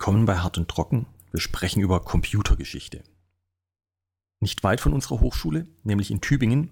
Willkommen 0.00 0.24
bei 0.24 0.38
Hart 0.38 0.56
und 0.56 0.66
Trocken. 0.66 1.04
Wir 1.30 1.40
sprechen 1.40 1.82
über 1.82 2.00
Computergeschichte. 2.00 3.02
Nicht 4.40 4.64
weit 4.64 4.80
von 4.80 4.94
unserer 4.94 5.20
Hochschule, 5.20 5.66
nämlich 5.82 6.10
in 6.10 6.22
Tübingen, 6.22 6.70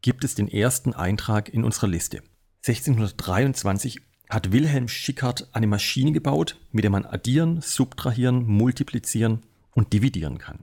gibt 0.00 0.22
es 0.22 0.36
den 0.36 0.46
ersten 0.46 0.94
Eintrag 0.94 1.48
in 1.48 1.64
unserer 1.64 1.88
Liste. 1.88 2.22
1623 2.64 4.00
hat 4.30 4.52
Wilhelm 4.52 4.86
Schickard 4.86 5.48
eine 5.56 5.66
Maschine 5.66 6.12
gebaut, 6.12 6.56
mit 6.70 6.84
der 6.84 6.92
man 6.92 7.04
addieren, 7.04 7.60
subtrahieren, 7.62 8.46
multiplizieren 8.46 9.42
und 9.72 9.92
dividieren 9.92 10.38
kann. 10.38 10.62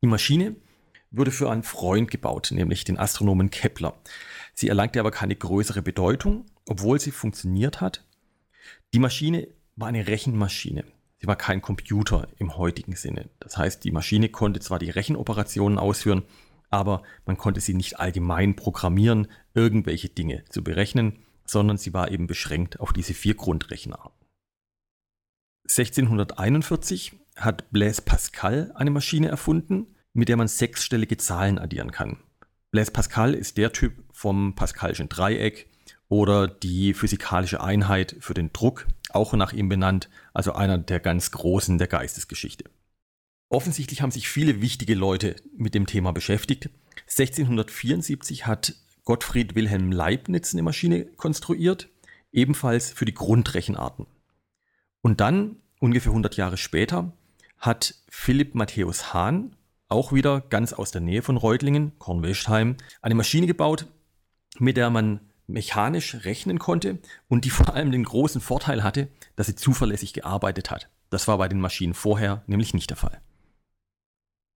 Die 0.00 0.06
Maschine 0.06 0.54
wurde 1.10 1.32
für 1.32 1.50
einen 1.50 1.64
Freund 1.64 2.08
gebaut, 2.08 2.52
nämlich 2.52 2.84
den 2.84 2.98
Astronomen 2.98 3.50
Kepler. 3.50 4.00
Sie 4.54 4.68
erlangte 4.68 5.00
aber 5.00 5.10
keine 5.10 5.34
größere 5.34 5.82
Bedeutung, 5.82 6.46
obwohl 6.68 7.00
sie 7.00 7.10
funktioniert 7.10 7.80
hat. 7.80 8.06
Die 8.92 9.00
Maschine 9.00 9.48
war 9.76 9.88
eine 9.88 10.06
Rechenmaschine. 10.06 10.84
Sie 11.18 11.26
war 11.26 11.36
kein 11.36 11.62
Computer 11.62 12.28
im 12.38 12.56
heutigen 12.56 12.96
Sinne. 12.96 13.30
Das 13.40 13.56
heißt, 13.56 13.84
die 13.84 13.92
Maschine 13.92 14.28
konnte 14.28 14.60
zwar 14.60 14.78
die 14.78 14.90
Rechenoperationen 14.90 15.78
ausführen, 15.78 16.22
aber 16.70 17.02
man 17.24 17.38
konnte 17.38 17.60
sie 17.60 17.74
nicht 17.74 17.98
allgemein 17.98 18.56
programmieren, 18.56 19.28
irgendwelche 19.54 20.08
Dinge 20.08 20.44
zu 20.50 20.62
berechnen, 20.62 21.20
sondern 21.46 21.78
sie 21.78 21.94
war 21.94 22.10
eben 22.10 22.26
beschränkt 22.26 22.80
auf 22.80 22.92
diese 22.92 23.14
vier 23.14 23.34
Grundrechenarten. 23.34 24.12
1641 25.68 27.18
hat 27.36 27.70
Blaise 27.70 28.02
Pascal 28.02 28.72
eine 28.74 28.90
Maschine 28.90 29.28
erfunden, 29.28 29.94
mit 30.12 30.28
der 30.28 30.36
man 30.36 30.48
sechsstellige 30.48 31.16
Zahlen 31.16 31.58
addieren 31.58 31.90
kann. 31.90 32.18
Blaise 32.70 32.90
Pascal 32.90 33.34
ist 33.34 33.56
der 33.56 33.72
Typ 33.72 34.04
vom 34.12 34.54
Pascalischen 34.54 35.08
Dreieck 35.08 35.70
oder 36.08 36.48
die 36.48 36.94
physikalische 36.94 37.62
Einheit 37.62 38.16
für 38.20 38.34
den 38.34 38.52
Druck, 38.52 38.86
auch 39.10 39.32
nach 39.34 39.52
ihm 39.52 39.68
benannt, 39.68 40.08
also 40.32 40.52
einer 40.52 40.78
der 40.78 41.00
ganz 41.00 41.30
Großen 41.30 41.78
der 41.78 41.86
Geistesgeschichte. 41.86 42.64
Offensichtlich 43.48 44.02
haben 44.02 44.10
sich 44.10 44.28
viele 44.28 44.60
wichtige 44.60 44.94
Leute 44.94 45.36
mit 45.56 45.74
dem 45.74 45.86
Thema 45.86 46.12
beschäftigt. 46.12 46.70
1674 47.02 48.46
hat 48.46 48.74
Gottfried 49.04 49.54
Wilhelm 49.54 49.92
Leibniz 49.92 50.54
eine 50.54 50.62
Maschine 50.62 51.04
konstruiert, 51.16 51.88
ebenfalls 52.32 52.90
für 52.90 53.04
die 53.04 53.14
Grundrechenarten. 53.14 54.06
Und 55.02 55.20
dann, 55.20 55.56
ungefähr 55.78 56.10
100 56.10 56.36
Jahre 56.36 56.56
später, 56.56 57.12
hat 57.58 57.94
Philipp 58.08 58.54
Matthäus 58.54 59.12
Hahn 59.12 59.56
auch 59.88 60.12
wieder 60.12 60.40
ganz 60.40 60.72
aus 60.72 60.90
der 60.90 61.02
Nähe 61.02 61.22
von 61.22 61.36
Reutlingen, 61.36 61.92
Kornwestheim, 61.98 62.76
eine 63.02 63.14
Maschine 63.14 63.46
gebaut, 63.46 63.86
mit 64.58 64.76
der 64.76 64.90
man 64.90 65.20
mechanisch 65.46 66.24
rechnen 66.24 66.58
konnte 66.58 66.98
und 67.28 67.44
die 67.44 67.50
vor 67.58 67.74
allem 67.74 67.92
den 67.92 68.04
großen 68.04 68.40
Vorteil 68.40 68.82
hatte, 68.82 69.08
dass 69.36 69.46
sie 69.46 69.56
zuverlässig 69.56 70.12
gearbeitet 70.12 70.70
hat. 70.70 70.88
Das 71.10 71.28
war 71.28 71.38
bei 71.38 71.48
den 71.48 71.60
Maschinen 71.60 71.94
vorher 71.94 72.42
nämlich 72.46 72.74
nicht 72.74 72.90
der 72.90 72.96
Fall. 72.96 73.20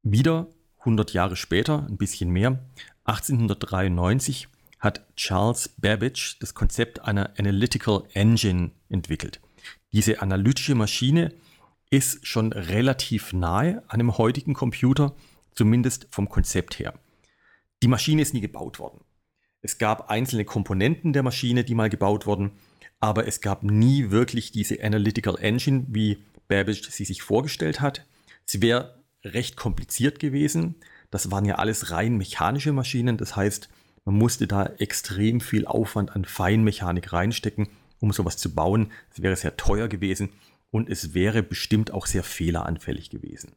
Wieder 0.02 0.48
100 0.80 1.12
Jahre 1.12 1.36
später, 1.36 1.86
ein 1.88 1.98
bisschen 1.98 2.30
mehr, 2.30 2.58
1893 3.04 4.48
hat 4.78 5.06
Charles 5.16 5.70
Babbage 5.76 6.38
das 6.40 6.54
Konzept 6.54 7.00
einer 7.00 7.32
Analytical 7.38 8.04
Engine 8.12 8.70
entwickelt. 8.88 9.40
Diese 9.92 10.22
analytische 10.22 10.74
Maschine 10.74 11.34
ist 11.90 12.26
schon 12.26 12.52
relativ 12.52 13.32
nahe 13.32 13.82
einem 13.88 14.18
heutigen 14.18 14.54
Computer, 14.54 15.14
zumindest 15.52 16.06
vom 16.10 16.28
Konzept 16.28 16.78
her. 16.78 16.94
Die 17.82 17.88
Maschine 17.88 18.22
ist 18.22 18.34
nie 18.34 18.40
gebaut 18.40 18.78
worden. 18.78 19.00
Es 19.60 19.78
gab 19.78 20.10
einzelne 20.10 20.44
Komponenten 20.44 21.12
der 21.12 21.22
Maschine, 21.22 21.64
die 21.64 21.74
mal 21.74 21.90
gebaut 21.90 22.26
wurden, 22.26 22.52
aber 23.00 23.26
es 23.26 23.40
gab 23.40 23.62
nie 23.62 24.10
wirklich 24.10 24.52
diese 24.52 24.82
Analytical 24.82 25.36
Engine, 25.38 25.86
wie 25.88 26.22
Babbage 26.48 26.90
sie 26.90 27.04
sich 27.04 27.22
vorgestellt 27.22 27.80
hat. 27.80 28.06
Sie 28.44 28.62
wäre 28.62 29.02
recht 29.24 29.56
kompliziert 29.56 30.18
gewesen. 30.18 30.76
Das 31.10 31.30
waren 31.30 31.44
ja 31.44 31.56
alles 31.56 31.90
rein 31.90 32.16
mechanische 32.16 32.72
Maschinen, 32.72 33.16
das 33.16 33.36
heißt, 33.36 33.68
man 34.04 34.16
musste 34.16 34.46
da 34.46 34.64
extrem 34.78 35.40
viel 35.40 35.66
Aufwand 35.66 36.16
an 36.16 36.24
Feinmechanik 36.24 37.12
reinstecken, 37.12 37.68
um 38.00 38.12
sowas 38.12 38.38
zu 38.38 38.54
bauen. 38.54 38.90
Es 39.12 39.20
wäre 39.20 39.36
sehr 39.36 39.56
teuer 39.56 39.88
gewesen 39.88 40.30
und 40.70 40.88
es 40.88 41.12
wäre 41.12 41.42
bestimmt 41.42 41.90
auch 41.90 42.06
sehr 42.06 42.22
fehleranfällig 42.22 43.10
gewesen. 43.10 43.52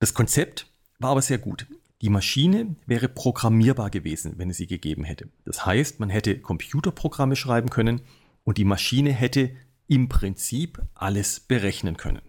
Das 0.00 0.14
Konzept 0.14 0.66
war 0.98 1.10
aber 1.10 1.22
sehr 1.22 1.38
gut. 1.38 1.66
Die 2.04 2.10
Maschine 2.10 2.76
wäre 2.84 3.08
programmierbar 3.08 3.88
gewesen, 3.88 4.34
wenn 4.36 4.50
es 4.50 4.58
sie 4.58 4.66
gegeben 4.66 5.04
hätte. 5.04 5.30
Das 5.46 5.64
heißt, 5.64 6.00
man 6.00 6.10
hätte 6.10 6.38
Computerprogramme 6.38 7.34
schreiben 7.34 7.70
können 7.70 8.02
und 8.42 8.58
die 8.58 8.66
Maschine 8.66 9.10
hätte 9.10 9.56
im 9.86 10.10
Prinzip 10.10 10.82
alles 10.92 11.40
berechnen 11.40 11.96
können. 11.96 12.20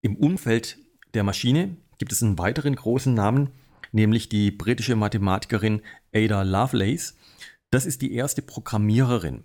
Im 0.00 0.16
Umfeld 0.16 0.78
der 1.14 1.22
Maschine 1.22 1.76
gibt 1.98 2.10
es 2.10 2.20
einen 2.20 2.36
weiteren 2.36 2.74
großen 2.74 3.14
Namen, 3.14 3.50
nämlich 3.92 4.28
die 4.28 4.50
britische 4.50 4.96
Mathematikerin 4.96 5.82
Ada 6.12 6.42
Lovelace. 6.42 7.16
Das 7.70 7.86
ist 7.86 8.02
die 8.02 8.14
erste 8.14 8.42
Programmiererin. 8.42 9.44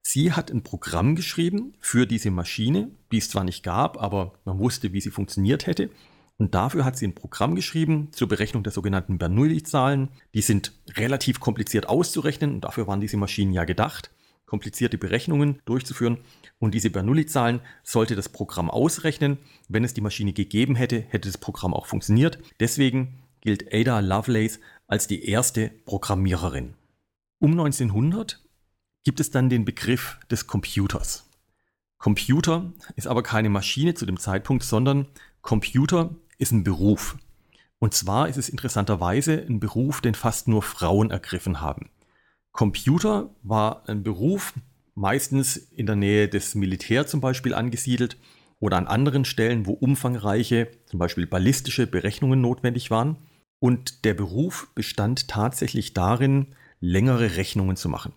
Sie 0.00 0.30
hat 0.32 0.52
ein 0.52 0.62
Programm 0.62 1.16
geschrieben 1.16 1.74
für 1.80 2.06
diese 2.06 2.30
Maschine, 2.30 2.92
die 3.10 3.18
es 3.18 3.28
zwar 3.30 3.42
nicht 3.42 3.64
gab, 3.64 4.00
aber 4.00 4.34
man 4.44 4.60
wusste, 4.60 4.92
wie 4.92 5.00
sie 5.00 5.10
funktioniert 5.10 5.66
hätte. 5.66 5.90
Und 6.38 6.54
dafür 6.54 6.84
hat 6.84 6.96
sie 6.96 7.06
ein 7.06 7.16
Programm 7.16 7.56
geschrieben 7.56 8.08
zur 8.12 8.28
Berechnung 8.28 8.62
der 8.62 8.72
sogenannten 8.72 9.18
Bernoulli-Zahlen. 9.18 10.08
Die 10.34 10.40
sind 10.40 10.72
relativ 10.94 11.40
kompliziert 11.40 11.88
auszurechnen 11.88 12.54
und 12.54 12.60
dafür 12.62 12.86
waren 12.86 13.00
diese 13.00 13.16
Maschinen 13.16 13.52
ja 13.52 13.64
gedacht, 13.64 14.12
komplizierte 14.46 14.98
Berechnungen 14.98 15.60
durchzuführen. 15.64 16.18
Und 16.60 16.74
diese 16.74 16.90
Bernoulli-Zahlen 16.90 17.60
sollte 17.82 18.14
das 18.14 18.28
Programm 18.28 18.70
ausrechnen. 18.70 19.38
Wenn 19.68 19.82
es 19.82 19.94
die 19.94 20.00
Maschine 20.00 20.32
gegeben 20.32 20.76
hätte, 20.76 21.00
hätte 21.00 21.28
das 21.28 21.38
Programm 21.38 21.74
auch 21.74 21.86
funktioniert. 21.86 22.38
Deswegen 22.60 23.14
gilt 23.40 23.72
Ada 23.74 23.98
Lovelace 23.98 24.60
als 24.86 25.08
die 25.08 25.28
erste 25.28 25.70
Programmiererin. 25.86 26.74
Um 27.40 27.50
1900 27.50 28.40
gibt 29.04 29.18
es 29.18 29.32
dann 29.32 29.50
den 29.50 29.64
Begriff 29.64 30.18
des 30.30 30.46
Computers. 30.46 31.28
Computer 31.98 32.72
ist 32.94 33.08
aber 33.08 33.24
keine 33.24 33.50
Maschine 33.50 33.94
zu 33.94 34.06
dem 34.06 34.18
Zeitpunkt, 34.18 34.62
sondern 34.62 35.06
Computer 35.42 36.14
ist 36.38 36.52
ein 36.52 36.64
Beruf. 36.64 37.18
Und 37.78 37.94
zwar 37.94 38.28
ist 38.28 38.38
es 38.38 38.48
interessanterweise 38.48 39.44
ein 39.48 39.60
Beruf, 39.60 40.00
den 40.00 40.14
fast 40.14 40.48
nur 40.48 40.62
Frauen 40.62 41.10
ergriffen 41.10 41.60
haben. 41.60 41.90
Computer 42.52 43.30
war 43.42 43.88
ein 43.88 44.02
Beruf, 44.02 44.54
meistens 44.94 45.56
in 45.56 45.86
der 45.86 45.96
Nähe 45.96 46.28
des 46.28 46.54
Militär 46.54 47.06
zum 47.06 47.20
Beispiel 47.20 47.54
angesiedelt 47.54 48.16
oder 48.58 48.76
an 48.76 48.88
anderen 48.88 49.24
Stellen, 49.24 49.66
wo 49.66 49.72
umfangreiche, 49.72 50.68
zum 50.86 50.98
Beispiel 50.98 51.26
ballistische 51.26 51.86
Berechnungen 51.86 52.40
notwendig 52.40 52.90
waren. 52.90 53.16
Und 53.60 54.04
der 54.04 54.14
Beruf 54.14 54.68
bestand 54.74 55.28
tatsächlich 55.28 55.94
darin, 55.94 56.48
längere 56.80 57.36
Rechnungen 57.36 57.76
zu 57.76 57.88
machen. 57.88 58.12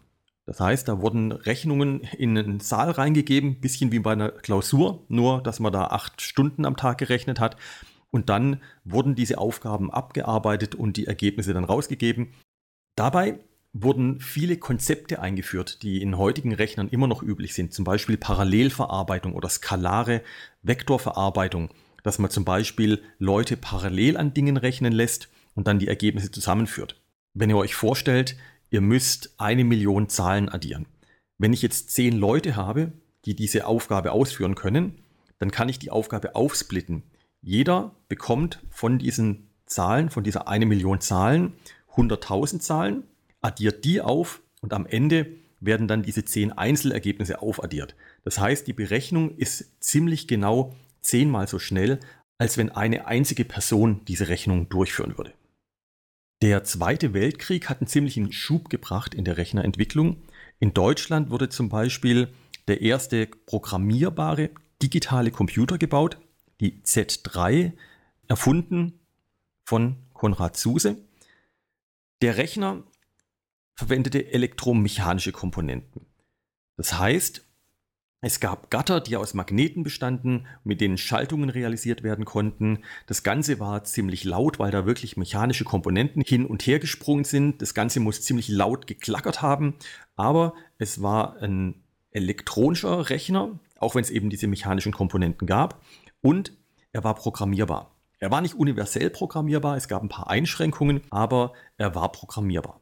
Das 0.45 0.59
heißt, 0.59 0.87
da 0.87 0.99
wurden 1.01 1.31
Rechnungen 1.31 2.01
in 2.17 2.37
einen 2.37 2.59
Saal 2.59 2.91
reingegeben, 2.91 3.59
bisschen 3.59 3.91
wie 3.91 3.99
bei 3.99 4.13
einer 4.13 4.29
Klausur, 4.29 5.05
nur 5.07 5.41
dass 5.41 5.59
man 5.59 5.71
da 5.71 5.85
acht 5.85 6.21
Stunden 6.21 6.65
am 6.65 6.75
Tag 6.75 6.97
gerechnet 6.97 7.39
hat. 7.39 7.57
Und 8.11 8.29
dann 8.29 8.61
wurden 8.83 9.16
diese 9.16 9.38
Aufgaben 9.38 9.91
abgearbeitet 9.91 10.75
und 10.75 10.97
die 10.97 11.07
Ergebnisse 11.07 11.53
dann 11.53 11.63
rausgegeben. 11.63 12.33
Dabei 12.95 13.39
wurden 13.73 14.19
viele 14.19 14.57
Konzepte 14.57 15.22
eingeführt, 15.22 15.81
die 15.81 16.01
in 16.01 16.17
heutigen 16.17 16.53
Rechnern 16.53 16.89
immer 16.89 17.07
noch 17.07 17.23
üblich 17.23 17.53
sind, 17.53 17.73
zum 17.73 17.85
Beispiel 17.85 18.17
Parallelverarbeitung 18.17 19.33
oder 19.33 19.47
skalare 19.47 20.22
Vektorverarbeitung, 20.61 21.69
dass 22.03 22.19
man 22.19 22.29
zum 22.29 22.44
Beispiel 22.44 23.01
Leute 23.17 23.55
parallel 23.55 24.17
an 24.17 24.33
Dingen 24.33 24.57
rechnen 24.57 24.91
lässt 24.91 25.29
und 25.55 25.67
dann 25.67 25.79
die 25.79 25.88
Ergebnisse 25.88 26.31
zusammenführt. 26.31 26.99
Wenn 27.34 27.49
ihr 27.49 27.58
euch 27.58 27.75
vorstellt, 27.75 28.35
ihr 28.72 28.81
müsst 28.81 29.35
eine 29.37 29.63
Million 29.63 30.09
Zahlen 30.09 30.49
addieren. 30.49 30.85
Wenn 31.37 31.53
ich 31.53 31.61
jetzt 31.61 31.91
zehn 31.91 32.17
Leute 32.17 32.58
habe, 32.58 32.91
die 33.25 33.35
diese 33.35 33.67
Aufgabe 33.67 34.11
ausführen 34.11 34.55
können, 34.55 35.02
dann 35.40 35.52
kann 35.52 35.69
ich 35.69 35.79
die 35.79 35.91
Aufgabe 35.91 36.35
aufsplitten. 36.35 37.03
Jeder 37.41 37.96
bekommt 38.08 38.59
von 38.70 38.99
diesen 38.99 39.49
Zahlen, 39.66 40.09
von 40.09 40.23
dieser 40.23 40.47
eine 40.47 40.66
Million 40.66 41.02
Zahlen, 41.02 41.53
100.000 41.96 42.59
Zahlen, 42.59 43.03
addiert 43.41 43.84
die 43.84 44.02
auf 44.02 44.41
und 44.61 44.73
am 44.73 44.85
Ende 44.85 45.28
werden 45.59 45.88
dann 45.88 46.03
diese 46.03 46.26
zehn 46.26 46.52
Einzelergebnisse 46.52 47.41
aufaddiert. 47.41 47.96
Das 48.23 48.40
heißt, 48.40 48.67
die 48.67 48.73
Berechnung 48.73 49.35
ist 49.38 49.72
ziemlich 49.79 50.28
genau 50.28 50.76
zehnmal 51.02 51.47
so 51.47 51.59
schnell, 51.59 51.99
als 52.38 52.58
wenn 52.58 52.70
eine 52.70 53.08
einzige 53.08 53.46
Person 53.46 54.02
diese 54.05 54.28
Rechnung 54.28 54.70
durchführen 54.70 55.17
würde. 55.17 55.34
Der 56.41 56.64
Zweite 56.64 57.14
Weltkrieg 57.14 57.70
hat 57.70 57.82
einen 57.82 57.87
ziemlichen 57.87 58.32
Schub 58.32 58.70
gebracht 58.70 59.14
in 59.14 59.26
der 59.26 59.37
Rechnerentwicklung. 59.37 60.17
In 60.59 60.73
Deutschland 60.73 61.29
wurde 61.29 61.49
zum 61.49 61.70
Beispiel 61.70 62.29
der 62.67 62.82
erste 62.82 63.28
programmierbare 63.28 64.49
digitale 64.82 65.29
Computer 65.29 65.78
gebaut, 65.78 66.17
die 66.61 66.81
Z3, 66.85 67.73
erfunden 68.28 68.99
von 69.66 69.97
Konrad 70.13 70.55
Zuse. 70.55 70.97
Der 72.22 72.37
Rechner 72.37 72.84
verwendete 73.75 74.31
elektromechanische 74.31 75.31
Komponenten. 75.31 76.05
Das 76.78 76.97
heißt, 76.97 77.43
Es 78.23 78.40
gab 78.40 78.69
Gatter, 78.69 79.02
die 79.02 79.17
aus 79.17 79.34
Magneten 79.34 79.81
bestanden, 79.81 80.46
mit 80.63 80.79
denen 80.79 80.99
Schaltungen 80.99 81.49
realisiert 81.49 82.03
werden 82.03 82.23
konnten. 82.23 82.84
Das 83.08 83.23
Ganze 83.23 83.59
war 83.59 83.84
ziemlich 83.84 84.23
laut, 84.23 84.59
weil 84.59 84.69
da 84.69 84.85
wirklich 84.85 85.17
mechanische 85.17 85.63
Komponenten 85.63 86.22
hin 86.22 86.46
und 86.46 86.67
her 86.67 86.78
gesprungen 86.78 87.23
sind. 87.23 87.63
Das 87.63 87.73
Ganze 87.73 87.99
muss 87.99 88.22
ziemlich 88.22 88.47
laut 88.47 88.85
geklackert 88.85 89.41
haben, 89.41 89.73
aber 90.16 90.53
es 90.78 91.02
war 91.02 91.37
ein 91.41 91.84
elektronischer 92.11 93.09
Rechner, 93.09 93.59
auch 93.79 93.96
wenn 93.96 94.03
es 94.03 94.11
eben 94.11 94.29
diese 94.29 94.46
mechanischen 94.46 94.91
Komponenten 94.91 95.47
gab. 95.47 95.81
Und 96.22 96.53
er 96.91 97.03
war 97.03 97.16
programmierbar. 97.16 97.96
Er 98.20 98.29
war 98.32 98.41
nicht 98.41 98.56
universell 98.56 99.09
programmierbar, 99.09 99.78
es 99.78 99.88
gab 99.88 100.03
ein 100.03 100.09
paar 100.09 100.29
Einschränkungen, 100.29 101.02
aber 101.09 101.53
er 101.78 101.96
war 101.96 102.12
programmierbar. 102.12 102.79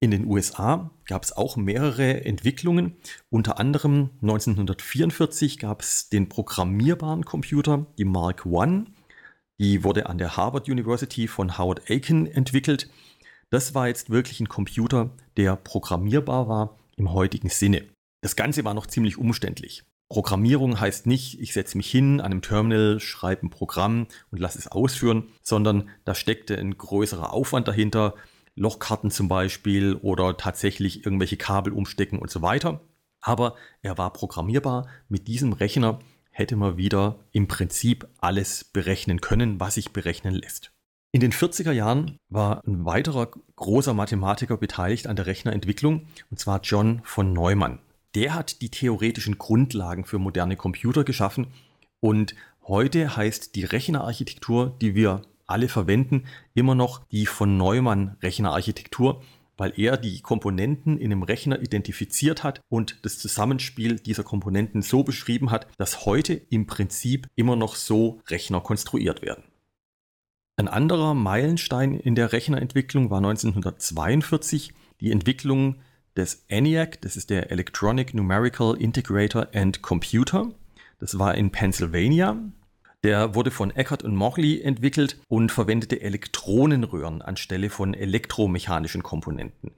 In 0.00 0.10
den 0.10 0.26
USA 0.26 0.90
gab 1.06 1.22
es 1.22 1.32
auch 1.32 1.56
mehrere 1.56 2.24
Entwicklungen. 2.24 2.96
Unter 3.30 3.58
anderem 3.58 4.10
1944 4.20 5.58
gab 5.58 5.80
es 5.80 6.10
den 6.10 6.28
programmierbaren 6.28 7.24
Computer, 7.24 7.86
die 7.96 8.04
Mark 8.04 8.44
I. 8.44 8.84
Die 9.58 9.84
wurde 9.84 10.06
an 10.06 10.18
der 10.18 10.36
Harvard 10.36 10.68
University 10.68 11.28
von 11.28 11.56
Howard 11.56 11.88
Aiken 11.88 12.26
entwickelt. 12.26 12.90
Das 13.48 13.74
war 13.74 13.88
jetzt 13.88 14.10
wirklich 14.10 14.40
ein 14.40 14.48
Computer, 14.48 15.10
der 15.36 15.56
programmierbar 15.56 16.48
war 16.48 16.78
im 16.96 17.12
heutigen 17.12 17.48
Sinne. 17.48 17.84
Das 18.20 18.36
Ganze 18.36 18.64
war 18.64 18.74
noch 18.74 18.86
ziemlich 18.86 19.16
umständlich. 19.16 19.84
Programmierung 20.08 20.78
heißt 20.78 21.06
nicht, 21.06 21.40
ich 21.40 21.52
setze 21.52 21.76
mich 21.76 21.90
hin 21.90 22.20
an 22.20 22.26
einem 22.26 22.42
Terminal, 22.42 23.00
schreibe 23.00 23.46
ein 23.46 23.50
Programm 23.50 24.06
und 24.30 24.38
lasse 24.38 24.58
es 24.58 24.68
ausführen, 24.68 25.24
sondern 25.42 25.88
da 26.04 26.14
steckte 26.14 26.56
ein 26.56 26.78
größerer 26.78 27.32
Aufwand 27.32 27.66
dahinter. 27.66 28.14
Lochkarten 28.54 29.10
zum 29.10 29.28
Beispiel 29.28 29.94
oder 29.96 30.36
tatsächlich 30.36 31.04
irgendwelche 31.04 31.36
Kabel 31.36 31.72
umstecken 31.72 32.18
und 32.18 32.30
so 32.30 32.40
weiter. 32.40 32.80
Aber 33.20 33.56
er 33.82 33.98
war 33.98 34.12
programmierbar. 34.12 34.88
Mit 35.08 35.28
diesem 35.28 35.52
Rechner 35.52 35.98
hätte 36.30 36.56
man 36.56 36.76
wieder 36.76 37.18
im 37.32 37.48
Prinzip 37.48 38.08
alles 38.18 38.64
berechnen 38.64 39.20
können, 39.20 39.60
was 39.60 39.74
sich 39.74 39.92
berechnen 39.92 40.34
lässt. 40.34 40.72
In 41.12 41.20
den 41.20 41.32
40er 41.32 41.72
Jahren 41.72 42.18
war 42.28 42.62
ein 42.66 42.84
weiterer 42.84 43.30
großer 43.56 43.94
Mathematiker 43.94 44.56
beteiligt 44.56 45.06
an 45.06 45.16
der 45.16 45.26
Rechnerentwicklung, 45.26 46.06
und 46.30 46.38
zwar 46.38 46.60
John 46.62 47.00
von 47.04 47.32
Neumann. 47.32 47.78
Der 48.16 48.34
hat 48.34 48.62
die 48.62 48.70
theoretischen 48.70 49.36
Grundlagen 49.36 50.06
für 50.06 50.18
moderne 50.18 50.56
Computer 50.56 51.04
geschaffen 51.04 51.48
und 52.00 52.34
heute 52.66 53.14
heißt 53.14 53.54
die 53.54 53.64
Rechnerarchitektur, 53.64 54.74
die 54.80 54.94
wir 54.94 55.20
alle 55.46 55.68
verwenden 55.68 56.24
immer 56.54 56.74
noch 56.74 57.04
die 57.08 57.26
von 57.26 57.58
Neumann 57.58 58.16
Rechnerarchitektur, 58.22 59.22
weil 59.58 59.74
er 59.76 59.98
die 59.98 60.22
Komponenten 60.22 60.96
in 60.96 61.12
einem 61.12 61.24
Rechner 61.24 61.60
identifiziert 61.60 62.42
hat 62.42 62.62
und 62.70 63.00
das 63.02 63.18
Zusammenspiel 63.18 63.96
dieser 63.96 64.24
Komponenten 64.24 64.80
so 64.80 65.02
beschrieben 65.02 65.50
hat, 65.50 65.66
dass 65.76 66.06
heute 66.06 66.32
im 66.32 66.66
Prinzip 66.66 67.26
immer 67.34 67.54
noch 67.54 67.74
so 67.74 68.22
Rechner 68.28 68.62
konstruiert 68.62 69.20
werden. 69.20 69.44
Ein 70.56 70.68
anderer 70.68 71.12
Meilenstein 71.12 71.92
in 71.92 72.14
der 72.14 72.32
Rechnerentwicklung 72.32 73.10
war 73.10 73.18
1942 73.18 74.72
die 75.02 75.12
Entwicklung 75.12 75.82
des 76.16 76.44
ENIAC, 76.48 77.00
das 77.02 77.16
ist 77.16 77.30
der 77.30 77.50
Electronic 77.50 78.14
Numerical 78.14 78.76
Integrator 78.76 79.48
and 79.54 79.82
Computer. 79.82 80.50
Das 80.98 81.18
war 81.18 81.34
in 81.34 81.50
Pennsylvania 81.50 82.36
der 83.06 83.36
wurde 83.36 83.52
von 83.52 83.70
Eckert 83.70 84.02
und 84.02 84.16
Morley 84.16 84.60
entwickelt 84.62 85.20
und 85.28 85.52
verwendete 85.52 86.00
Elektronenröhren 86.00 87.22
anstelle 87.22 87.70
von 87.70 87.94
elektromechanischen 87.94 89.04
Komponenten. 89.04 89.70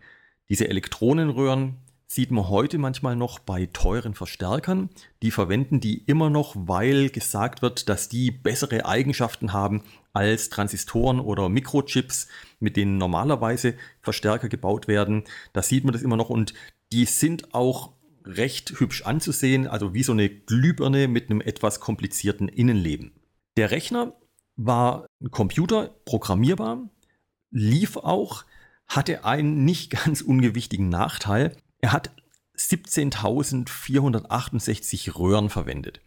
Diese 0.49 0.67
Elektronenröhren 0.67 1.77
sieht 2.11 2.31
man 2.31 2.49
heute 2.49 2.79
manchmal 2.79 3.17
noch 3.17 3.39
bei 3.39 3.67
teuren 3.67 4.15
Verstärkern. 4.15 4.89
Die 5.23 5.31
verwenden 5.31 5.79
die 5.79 5.99
immer 6.05 6.31
noch, 6.31 6.57
weil 6.57 7.11
gesagt 7.11 7.61
wird, 7.61 7.89
dass 7.91 8.09
die 8.09 8.31
bessere 8.31 8.87
Eigenschaften 8.87 9.53
haben 9.53 9.83
als 10.15 10.49
Transistoren 10.49 11.21
oder 11.21 11.51
Mikrochips, 11.51 12.29
mit 12.61 12.77
denen 12.79 12.97
normalerweise 12.97 13.75
Verstärker 14.01 14.49
gebaut 14.49 14.89
werden. 14.89 15.25
Da 15.53 15.63
sieht 15.63 15.85
man 15.85 15.93
das 15.93 16.03
immer 16.03 16.17
noch 16.17 16.31
und 16.31 16.55
die 16.93 17.05
sind 17.05 17.55
auch 17.55 17.93
recht 18.25 18.81
hübsch 18.81 19.03
anzusehen, 19.03 19.67
also 19.67 19.93
wie 19.93 20.03
so 20.03 20.13
eine 20.13 20.31
Glühbirne 20.31 21.09
mit 21.09 21.31
einem 21.31 21.43
etwas 21.43 21.79
komplizierten 21.79 22.49
Innenleben. 22.49 23.13
Der 23.59 23.71
Rechner 23.71 24.15
war 24.57 25.07
ein 25.21 25.31
Computer, 25.31 25.95
programmierbar, 26.07 26.89
lief 27.51 27.99
auch, 27.99 28.45
hatte 28.87 29.27
einen 29.27 29.65
nicht 29.67 29.91
ganz 30.05 30.23
ungewichtigen 30.23 30.89
Nachteil. 30.89 31.55
Er 31.81 31.93
hat 31.93 32.11
17.468 32.57 35.17
Röhren 35.17 35.51
verwendet. 35.51 36.01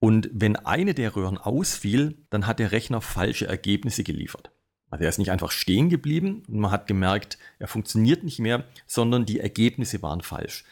Und 0.00 0.30
wenn 0.32 0.56
eine 0.56 0.94
der 0.94 1.14
Röhren 1.16 1.38
ausfiel, 1.38 2.16
dann 2.30 2.46
hat 2.46 2.60
der 2.60 2.72
Rechner 2.72 3.00
falsche 3.00 3.46
Ergebnisse 3.46 4.04
geliefert. 4.04 4.50
Also 4.90 5.04
er 5.04 5.10
ist 5.10 5.18
nicht 5.18 5.30
einfach 5.30 5.50
stehen 5.50 5.90
geblieben 5.90 6.44
und 6.48 6.60
man 6.60 6.70
hat 6.70 6.86
gemerkt, 6.86 7.36
er 7.58 7.68
funktioniert 7.68 8.24
nicht 8.24 8.38
mehr, 8.38 8.64
sondern 8.86 9.26
die 9.26 9.40
Ergebnisse 9.40 10.00
waren 10.02 10.22
falsch. 10.22 10.64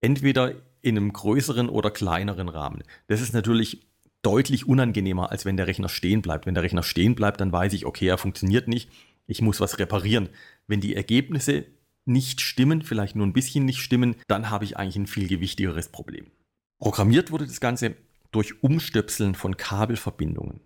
Entweder 0.00 0.54
in 0.80 0.96
einem 0.96 1.12
größeren 1.12 1.68
oder 1.68 1.90
kleineren 1.90 2.48
Rahmen. 2.48 2.84
Das 3.08 3.20
ist 3.20 3.32
natürlich 3.32 3.88
deutlich 4.22 4.68
unangenehmer, 4.68 5.32
als 5.32 5.44
wenn 5.44 5.56
der 5.56 5.66
Rechner 5.66 5.88
stehen 5.88 6.22
bleibt. 6.22 6.46
Wenn 6.46 6.54
der 6.54 6.62
Rechner 6.62 6.84
stehen 6.84 7.16
bleibt, 7.16 7.40
dann 7.40 7.50
weiß 7.50 7.72
ich, 7.72 7.84
okay, 7.84 8.06
er 8.06 8.18
funktioniert 8.18 8.68
nicht, 8.68 8.90
ich 9.26 9.42
muss 9.42 9.60
was 9.60 9.78
reparieren. 9.78 10.28
Wenn 10.66 10.80
die 10.80 10.94
Ergebnisse 10.94 11.66
nicht 12.08 12.40
stimmen, 12.40 12.82
vielleicht 12.82 13.14
nur 13.14 13.26
ein 13.26 13.32
bisschen 13.32 13.64
nicht 13.64 13.80
stimmen, 13.80 14.16
dann 14.26 14.50
habe 14.50 14.64
ich 14.64 14.76
eigentlich 14.76 14.96
ein 14.96 15.06
viel 15.06 15.28
gewichtigeres 15.28 15.88
Problem. 15.88 16.26
Programmiert 16.78 17.30
wurde 17.30 17.46
das 17.46 17.60
Ganze 17.60 17.94
durch 18.32 18.62
Umstöpseln 18.62 19.34
von 19.34 19.56
Kabelverbindungen. 19.56 20.60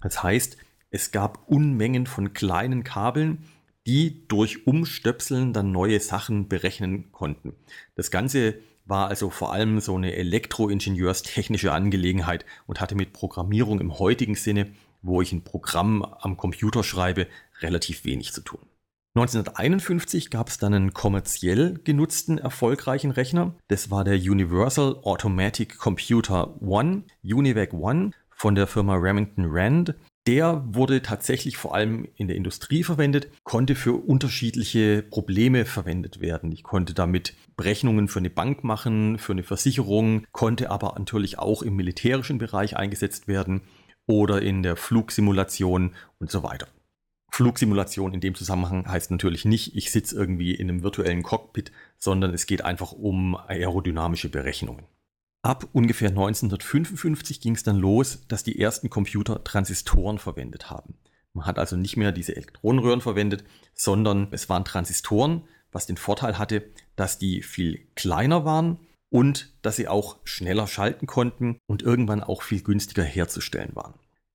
Das 0.00 0.22
heißt, 0.22 0.56
es 0.90 1.12
gab 1.12 1.48
Unmengen 1.48 2.06
von 2.06 2.32
kleinen 2.32 2.84
Kabeln, 2.84 3.44
die 3.86 4.26
durch 4.28 4.66
Umstöpseln 4.66 5.52
dann 5.52 5.72
neue 5.72 6.00
Sachen 6.00 6.48
berechnen 6.48 7.12
konnten. 7.12 7.54
Das 7.94 8.10
Ganze 8.10 8.58
war 8.84 9.08
also 9.08 9.30
vor 9.30 9.52
allem 9.52 9.80
so 9.80 9.96
eine 9.96 10.14
elektroingenieurstechnische 10.14 11.72
Angelegenheit 11.72 12.44
und 12.66 12.80
hatte 12.80 12.94
mit 12.94 13.12
Programmierung 13.12 13.80
im 13.80 13.98
heutigen 13.98 14.34
Sinne, 14.34 14.72
wo 15.02 15.22
ich 15.22 15.32
ein 15.32 15.44
Programm 15.44 16.02
am 16.02 16.36
Computer 16.36 16.82
schreibe, 16.82 17.26
relativ 17.60 18.04
wenig 18.04 18.32
zu 18.32 18.42
tun. 18.42 18.60
1951 19.16 20.30
gab 20.30 20.48
es 20.48 20.58
dann 20.58 20.72
einen 20.72 20.94
kommerziell 20.94 21.80
genutzten 21.82 22.38
erfolgreichen 22.38 23.10
Rechner. 23.10 23.56
Das 23.66 23.90
war 23.90 24.04
der 24.04 24.14
Universal 24.14 25.00
Automatic 25.02 25.78
Computer 25.78 26.62
One, 26.62 27.02
UNIVAC 27.24 27.72
One 27.72 28.12
von 28.30 28.54
der 28.54 28.68
Firma 28.68 28.94
Remington 28.94 29.46
Rand. 29.48 29.94
Der 30.28 30.62
wurde 30.64 31.02
tatsächlich 31.02 31.56
vor 31.56 31.74
allem 31.74 32.06
in 32.14 32.28
der 32.28 32.36
Industrie 32.36 32.84
verwendet, 32.84 33.28
konnte 33.42 33.74
für 33.74 33.94
unterschiedliche 33.94 35.02
Probleme 35.02 35.64
verwendet 35.64 36.20
werden. 36.20 36.52
Ich 36.52 36.62
konnte 36.62 36.94
damit 36.94 37.34
Berechnungen 37.56 38.06
für 38.06 38.20
eine 38.20 38.30
Bank 38.30 38.62
machen, 38.62 39.18
für 39.18 39.32
eine 39.32 39.42
Versicherung, 39.42 40.24
konnte 40.30 40.70
aber 40.70 40.94
natürlich 40.96 41.38
auch 41.40 41.62
im 41.62 41.74
militärischen 41.74 42.38
Bereich 42.38 42.76
eingesetzt 42.76 43.26
werden 43.26 43.62
oder 44.06 44.40
in 44.40 44.62
der 44.62 44.76
Flugsimulation 44.76 45.96
und 46.20 46.30
so 46.30 46.44
weiter. 46.44 46.68
Flugsimulation 47.40 48.12
in 48.12 48.20
dem 48.20 48.34
Zusammenhang 48.34 48.86
heißt 48.86 49.10
natürlich 49.10 49.46
nicht, 49.46 49.74
ich 49.74 49.90
sitze 49.90 50.14
irgendwie 50.14 50.54
in 50.54 50.68
einem 50.68 50.82
virtuellen 50.82 51.22
Cockpit, 51.22 51.72
sondern 51.96 52.34
es 52.34 52.44
geht 52.44 52.62
einfach 52.66 52.92
um 52.92 53.34
aerodynamische 53.34 54.28
Berechnungen. 54.28 54.84
Ab 55.40 55.66
ungefähr 55.72 56.10
1955 56.10 57.40
ging 57.40 57.54
es 57.54 57.62
dann 57.62 57.78
los, 57.78 58.26
dass 58.28 58.44
die 58.44 58.60
ersten 58.60 58.90
Computer 58.90 59.42
Transistoren 59.42 60.18
verwendet 60.18 60.68
haben. 60.68 60.98
Man 61.32 61.46
hat 61.46 61.58
also 61.58 61.76
nicht 61.76 61.96
mehr 61.96 62.12
diese 62.12 62.36
Elektronenröhren 62.36 63.00
verwendet, 63.00 63.44
sondern 63.72 64.28
es 64.32 64.50
waren 64.50 64.66
Transistoren, 64.66 65.44
was 65.72 65.86
den 65.86 65.96
Vorteil 65.96 66.38
hatte, 66.38 66.70
dass 66.94 67.18
die 67.18 67.40
viel 67.40 67.88
kleiner 67.94 68.44
waren 68.44 68.80
und 69.08 69.54
dass 69.62 69.76
sie 69.76 69.88
auch 69.88 70.18
schneller 70.24 70.66
schalten 70.66 71.06
konnten 71.06 71.56
und 71.66 71.80
irgendwann 71.80 72.22
auch 72.22 72.42
viel 72.42 72.62
günstiger 72.62 73.02
herzustellen 73.02 73.74
waren. 73.74 73.94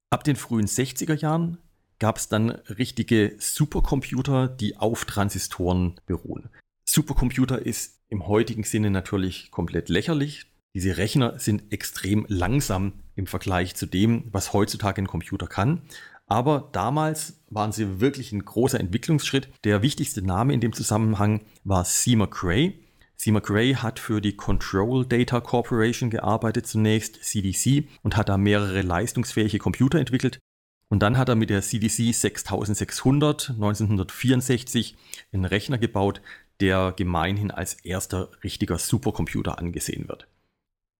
Ab 0.10 0.24
den 0.24 0.38
frühen 0.38 0.66
60er 0.66 1.14
Jahren 1.14 1.60
gab 2.00 2.18
es 2.18 2.30
dann 2.30 2.52
richtige 2.52 3.36
Supercomputer, 3.40 4.48
die 4.48 4.78
auf 4.78 5.06
Transistoren 5.06 5.96
beruhen. 6.06 6.50
Supercomputer 6.86 7.66
ist 7.66 8.02
im 8.10 8.28
heutigen 8.28 8.64
Sinne 8.64 8.92
natürlich 8.92 9.52
komplett 9.52 9.90
lächerlich. 9.90 10.46
Diese 10.74 10.98
Rechner 10.98 11.40
sind 11.40 11.72
extrem 11.72 12.25
langsam 12.28 12.94
im 13.16 13.28
Vergleich 13.28 13.75
zu 13.75 13.86
dem, 13.86 14.25
was 14.32 14.54
heutzutage 14.54 15.02
ein 15.02 15.08
Computer 15.08 15.48
kann. 15.48 15.82
Aber 16.28 16.70
damals 16.72 17.42
waren 17.50 17.72
sie 17.72 18.02
wirklich 18.02 18.32
ein 18.32 18.44
großer 18.44 18.80
Entwicklungsschritt. 18.80 19.50
Der 19.64 19.82
wichtigste 19.82 20.22
Name 20.22 20.54
in 20.54 20.60
dem 20.60 20.74
Zusammenhang 20.74 21.42
war 21.64 21.86
Seymour 21.86 22.30
Cray. 22.30 22.80
Seymour 23.16 23.42
Cray 23.42 23.75
hat 23.75 24.00
für 24.00 24.22
die 24.22 24.36
Control 24.36 25.06
Data 25.06 25.40
Corporation 25.40 26.10
gearbeitet 26.10 26.68
zunächst, 26.68 27.24
CDC, 27.24 27.88
und 28.04 28.18
hat 28.18 28.28
da 28.28 28.38
mehrere 28.38 28.82
leistungsfähige 28.82 29.60
Computer 29.60 30.00
entwickelt. 30.00 30.40
Und 30.89 31.00
dann 31.00 31.18
hat 31.18 31.30
er 31.30 31.36
mit 31.36 31.50
der 31.50 31.62
CDC 31.62 32.13
6600 32.13 33.50
1964 33.50 34.96
einen 35.32 35.46
Rechner 35.46 35.77
gebaut, 35.77 36.22
der 36.60 36.94
gemeinhin 36.96 37.51
als 37.51 37.74
erster 37.74 38.30
richtiger 38.44 38.77
Supercomputer 38.77 39.58
angesehen 39.60 40.08
wird. 40.08 40.27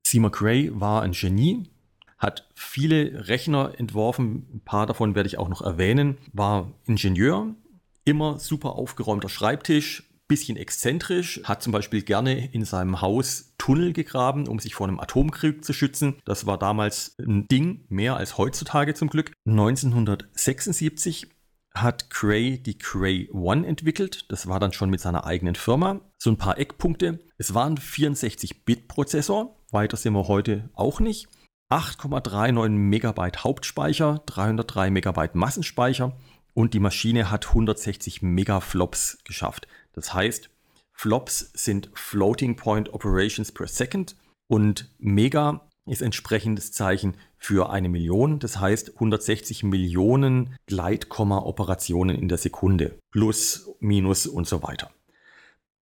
Seymour 0.06 0.32
Cray 0.32 0.72
war 0.80 1.02
ein 1.02 1.14
Genie, 1.14 1.70
hat 2.18 2.48
viele 2.56 3.28
Rechner 3.28 3.74
entworfen, 3.78 4.48
ein 4.54 4.62
paar 4.62 4.86
davon 4.86 5.16
werde 5.16 5.28
ich 5.28 5.38
auch 5.38 5.50
noch 5.50 5.62
erwähnen, 5.62 6.18
war 6.34 6.72
Ingenieur, 6.86 7.56
immer 8.04 8.40
super 8.40 8.74
aufgeräumter 8.76 9.30
Schreibtisch, 9.30 10.04
bisschen 10.28 10.58
exzentrisch, 10.58 11.42
hat 11.44 11.62
zum 11.62 11.72
Beispiel 11.72 12.02
gerne 12.02 12.52
in 12.52 12.66
seinem 12.66 13.02
Haus 13.02 13.54
Tunnel 13.58 13.94
gegraben, 13.94 14.48
um 14.48 14.60
sich 14.60 14.76
vor 14.76 14.88
einem 14.88 15.00
Atomkrieg 15.00 15.64
zu 15.64 15.74
schützen. 15.74 16.16
Das 16.26 16.46
war 16.46 16.58
damals 16.58 17.16
ein 17.20 17.48
Ding, 17.48 17.86
mehr 17.90 18.18
als 18.18 18.38
heutzutage 18.38 18.94
zum 18.94 19.10
Glück. 19.10 19.32
1976 19.46 21.28
hat 21.74 22.10
Cray 22.10 22.58
die 22.58 22.78
Cray 22.78 23.30
One 23.32 23.68
entwickelt. 23.68 24.32
Das 24.32 24.48
war 24.48 24.60
dann 24.60 24.74
schon 24.74 24.90
mit 24.90 25.02
seiner 25.02 25.26
eigenen 25.26 25.56
Firma. 25.56 26.02
So 26.18 26.32
ein 26.32 26.38
paar 26.38 26.58
Eckpunkte. 26.58 27.20
Es 27.38 27.54
war 27.54 27.66
ein 27.66 27.78
64-Bit-Prozessor. 27.78 29.56
Weiter 29.72 29.98
sind 29.98 30.14
wir 30.14 30.28
heute 30.28 30.70
auch 30.74 31.00
nicht. 31.00 31.28
8,39 31.72 32.70
Megabyte 32.70 33.44
Hauptspeicher, 33.44 34.22
303 34.26 34.92
Megabyte 34.92 35.36
Massenspeicher 35.36 36.16
und 36.54 36.74
die 36.74 36.80
Maschine 36.80 37.30
hat 37.32 37.48
160 37.50 38.22
Megaflops 38.22 39.18
geschafft. 39.26 39.68
Das 39.96 40.14
heißt, 40.14 40.50
Flops 40.92 41.52
sind 41.54 41.90
Floating 41.94 42.56
Point 42.56 42.94
Operations 42.94 43.52
per 43.52 43.68
Second 43.68 44.16
und 44.48 44.94
Mega 45.00 45.68
ist 45.88 46.02
entsprechendes 46.02 46.72
Zeichen 46.72 47.16
für 47.38 47.70
eine 47.70 47.90
Million. 47.90 48.40
Das 48.40 48.60
heißt 48.60 48.96
160 48.96 49.64
Millionen 49.64 50.56
Gleitkomma-Operationen 50.68 52.18
in 52.18 52.28
der 52.28 52.38
Sekunde. 52.38 52.98
Plus, 53.12 53.70
Minus 53.80 54.28
und 54.28 54.48
so 54.48 54.64
weiter. 54.64 54.92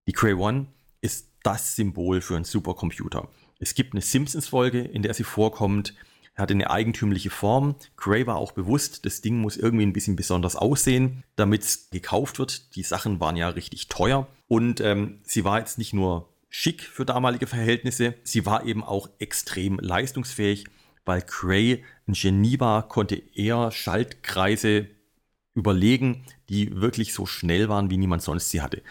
Die 0.08 0.12
Cray 0.12 0.34
One 0.34 0.68
ist 1.02 1.30
das 1.44 1.76
Symbol 1.76 2.22
für 2.22 2.36
einen 2.36 2.46
Supercomputer. 2.46 3.30
Es 3.60 3.76
gibt 3.76 3.94
eine 3.94 4.02
Simpsons-Folge, 4.02 4.82
in 4.82 5.04
der 5.04 5.14
sie 5.14 5.24
vorkommt. 5.24 5.96
Er 6.36 6.44
hatte 6.44 6.54
eine 6.54 6.70
eigentümliche 6.70 7.30
Form. 7.30 7.76
Cray 7.96 8.26
war 8.26 8.38
auch 8.38 8.54
bewusst, 8.54 9.06
das 9.06 9.22
Ding 9.22 9.38
muss 9.38 9.56
irgendwie 9.56 9.86
ein 9.86 9.94
bisschen 9.94 10.16
besonders 10.16 10.56
aussehen, 10.56 11.24
damit 11.36 11.64
es 11.64 11.90
gekauft 11.92 12.40
wird. 12.40 12.76
Die 12.76 12.84
Sachen 12.84 13.20
waren 13.20 13.36
ja 13.36 13.50
richtig 13.50 13.88
teuer. 13.88 14.28
Und 14.48 14.82
ähm, 14.82 15.20
sie 15.24 15.44
war 15.44 15.60
jetzt 15.60 15.78
nicht 15.78 15.94
nur 15.94 16.30
schick 16.50 16.82
für 16.82 17.06
damalige 17.06 17.48
Verhältnisse. 17.48 18.16
Sie 18.24 18.46
war 18.46 18.66
eben 18.66 18.84
auch 18.84 19.10
extrem 19.20 19.78
leistungsfähig, 19.80 20.66
weil 21.06 21.22
Cray 21.22 21.84
ein 22.08 22.14
Genie 22.14 22.60
war, 22.60 22.88
konnte 22.88 23.22
er 23.36 23.72
Schaltkreise 23.72 24.88
überlegen, 25.56 26.26
die 26.50 26.82
wirklich 26.82 27.14
so 27.14 27.26
schnell 27.26 27.70
waren, 27.70 27.90
wie 27.90 27.98
niemand 27.98 28.24
sonst 28.24 28.50
sie 28.50 28.62
hatte. 28.62 28.82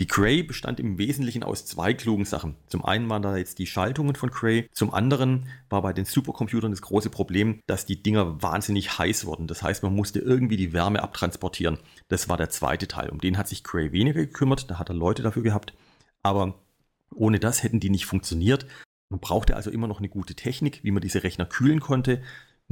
Die 0.00 0.06
Cray 0.06 0.42
bestand 0.42 0.78
im 0.78 0.98
Wesentlichen 0.98 1.42
aus 1.42 1.64
zwei 1.64 1.94
klugen 1.94 2.26
Sachen. 2.26 2.56
Zum 2.66 2.84
einen 2.84 3.08
waren 3.08 3.22
da 3.22 3.36
jetzt 3.36 3.58
die 3.58 3.66
Schaltungen 3.66 4.14
von 4.14 4.30
Cray, 4.30 4.68
zum 4.72 4.92
anderen 4.92 5.48
war 5.70 5.80
bei 5.82 5.92
den 5.92 6.04
Supercomputern 6.04 6.70
das 6.70 6.82
große 6.82 7.08
Problem, 7.08 7.60
dass 7.66 7.86
die 7.86 8.02
Dinger 8.02 8.42
wahnsinnig 8.42 8.98
heiß 8.98 9.24
wurden. 9.24 9.46
Das 9.46 9.62
heißt, 9.62 9.82
man 9.82 9.94
musste 9.94 10.18
irgendwie 10.18 10.56
die 10.56 10.72
Wärme 10.72 11.02
abtransportieren. 11.02 11.78
Das 12.08 12.28
war 12.28 12.36
der 12.36 12.50
zweite 12.50 12.88
Teil. 12.88 13.08
Um 13.08 13.20
den 13.20 13.38
hat 13.38 13.48
sich 13.48 13.64
Cray 13.64 13.92
weniger 13.92 14.20
gekümmert, 14.20 14.70
da 14.70 14.78
hat 14.78 14.90
er 14.90 14.94
Leute 14.94 15.22
dafür 15.22 15.42
gehabt. 15.42 15.72
Aber 16.22 16.58
ohne 17.14 17.38
das 17.38 17.62
hätten 17.62 17.80
die 17.80 17.90
nicht 17.90 18.06
funktioniert. 18.06 18.66
Man 19.08 19.20
brauchte 19.20 19.56
also 19.56 19.70
immer 19.70 19.88
noch 19.88 19.98
eine 19.98 20.08
gute 20.08 20.34
Technik, 20.34 20.80
wie 20.82 20.90
man 20.90 21.02
diese 21.02 21.22
Rechner 21.22 21.44
kühlen 21.44 21.80
konnte. 21.80 22.22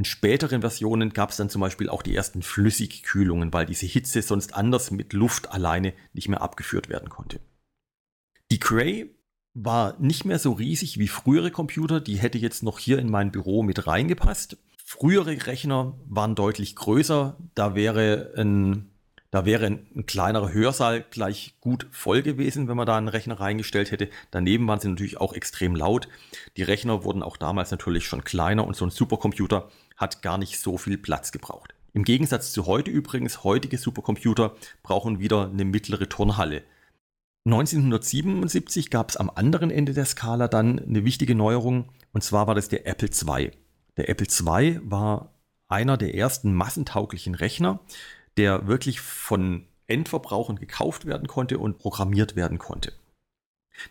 In 0.01 0.07
späteren 0.07 0.63
Versionen 0.63 1.13
gab 1.13 1.29
es 1.29 1.37
dann 1.37 1.51
zum 1.51 1.61
Beispiel 1.61 1.91
auch 1.91 2.01
die 2.01 2.17
ersten 2.17 2.41
Flüssigkühlungen, 2.41 3.53
weil 3.53 3.67
diese 3.67 3.85
Hitze 3.85 4.23
sonst 4.23 4.55
anders 4.55 4.91
mit 4.91 5.13
Luft 5.13 5.53
alleine 5.53 5.93
nicht 6.15 6.27
mehr 6.27 6.41
abgeführt 6.41 6.89
werden 6.89 7.11
konnte. 7.11 7.39
Die 8.51 8.59
Cray 8.59 9.15
war 9.53 10.01
nicht 10.01 10.25
mehr 10.25 10.39
so 10.39 10.53
riesig 10.53 10.99
wie 10.99 11.07
frühere 11.07 11.51
Computer, 11.51 12.01
die 12.01 12.17
hätte 12.17 12.39
jetzt 12.39 12.63
noch 12.63 12.79
hier 12.79 12.99
in 12.99 13.11
mein 13.11 13.31
Büro 13.31 13.63
mit 13.63 13.87
reingepasst. 13.87 14.57
Frühere 14.83 15.47
Rechner 15.47 15.99
waren 16.09 16.35
deutlich 16.35 16.77
größer, 16.77 17.37
da 17.55 17.75
wäre 17.75 18.33
ein 18.39 18.91
da 19.31 19.45
wäre 19.45 19.67
ein 19.67 20.07
kleinerer 20.07 20.53
Hörsaal 20.53 21.05
gleich 21.09 21.55
gut 21.61 21.87
voll 21.93 22.23
gewesen, 22.23 22.67
wenn 22.67 22.77
man 22.77 22.87
da 22.87 22.97
einen 22.97 23.07
Rechner 23.07 23.39
reingestellt 23.39 23.93
hätte. 23.93 24.09
Daneben 24.33 24.67
waren 24.67 24.81
sie 24.81 24.89
natürlich 24.89 25.19
auch 25.19 25.35
extrem 25.35 25.77
laut. 25.77 26.09
Die 26.57 26.65
Rechner 26.65 27.05
wurden 27.05 27.23
auch 27.23 27.37
damals 27.37 27.71
natürlich 27.71 28.07
schon 28.07 28.25
kleiner 28.25 28.67
und 28.67 28.75
so 28.75 28.85
ein 28.85 28.91
Supercomputer 28.91 29.69
hat 30.01 30.23
gar 30.23 30.39
nicht 30.39 30.59
so 30.59 30.79
viel 30.79 30.99
Platz 30.99 31.31
gebraucht. 31.31 31.75
Im 31.93 32.05
Gegensatz 32.05 32.53
zu 32.53 32.67
heute 32.67 32.91
übrigens, 32.91 33.45
heutige 33.45 33.79
Supercomputer 33.79 34.55
brauchen 34.83 35.19
wieder 35.19 35.49
eine 35.49 35.65
mittlere 35.65 36.09
Turnhalle. 36.09 36.63
1977 37.47 38.91
gab 38.91 39.11
es 39.11 39.17
am 39.17 39.31
anderen 39.31 39.71
Ende 39.71 39.93
der 39.93 40.05
Skala 40.05 40.49
dann 40.49 40.79
eine 40.79 41.05
wichtige 41.05 41.35
Neuerung 41.35 41.89
und 42.13 42.23
zwar 42.23 42.47
war 42.47 42.55
das 42.55 42.69
der 42.69 42.87
Apple 42.87 43.09
II. 43.09 43.51
Der 43.97 44.09
Apple 44.09 44.27
II 44.27 44.81
war 44.85 45.35
einer 45.69 45.97
der 45.97 46.15
ersten 46.15 46.55
massentauglichen 46.55 47.35
Rechner 47.35 47.81
der 48.37 48.67
wirklich 48.67 49.01
von 49.01 49.67
Endverbrauchern 49.87 50.57
gekauft 50.57 51.05
werden 51.05 51.27
konnte 51.27 51.59
und 51.59 51.79
programmiert 51.79 52.37
werden 52.37 52.59
konnte. 52.59 52.93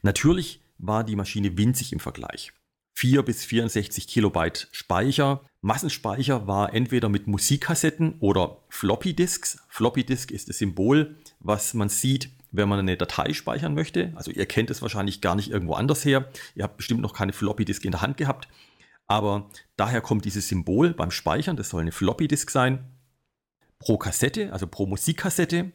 Natürlich 0.02 0.62
war 0.78 1.04
die 1.04 1.16
Maschine 1.16 1.58
winzig 1.58 1.92
im 1.94 2.00
Vergleich. 2.00 2.54
4 3.00 3.24
bis 3.24 3.46
64 3.46 4.10
Kilobyte 4.10 4.68
Speicher. 4.74 5.46
Massenspeicher 5.62 6.48
war 6.48 6.74
entweder 6.74 7.08
mit 7.08 7.28
Musikkassetten 7.28 8.16
oder 8.20 8.58
Floppy 8.68 9.14
Disks. 9.14 9.64
Floppy 9.70 10.04
Disk 10.04 10.32
ist 10.32 10.50
das 10.50 10.58
Symbol, 10.58 11.16
was 11.40 11.74
man 11.74 11.88
sieht, 11.88 12.30
wenn 12.52 12.68
man 12.68 12.80
eine 12.80 12.98
Datei 12.98 13.32
speichern 13.32 13.74
möchte. 13.74 14.12
Also 14.16 14.32
ihr 14.32 14.46
kennt 14.48 14.70
es 14.70 14.82
wahrscheinlich 14.82 15.22
gar 15.22 15.36
nicht 15.36 15.50
irgendwo 15.50 15.76
anders 15.76 16.04
her. 16.04 16.28
Ihr 16.56 16.66
habt 16.66 16.76
bestimmt 16.76 17.00
noch 17.00 17.14
keine 17.14 17.32
Floppy 17.32 17.64
Disk 17.64 17.86
in 17.86 17.92
der 17.92 18.02
Hand 18.02 18.18
gehabt. 18.18 18.50
Aber 19.08 19.50
daher 19.78 20.02
kommt 20.02 20.26
dieses 20.26 20.50
Symbol 20.50 20.94
beim 20.94 21.12
Speichern. 21.12 21.56
Das 21.56 21.70
soll 21.70 21.80
eine 21.80 21.94
Floppy 21.94 22.28
Disk 22.28 22.50
sein 22.50 22.84
pro 23.80 23.98
Kassette, 23.98 24.52
also 24.52 24.68
pro 24.68 24.86
Musikkassette, 24.86 25.72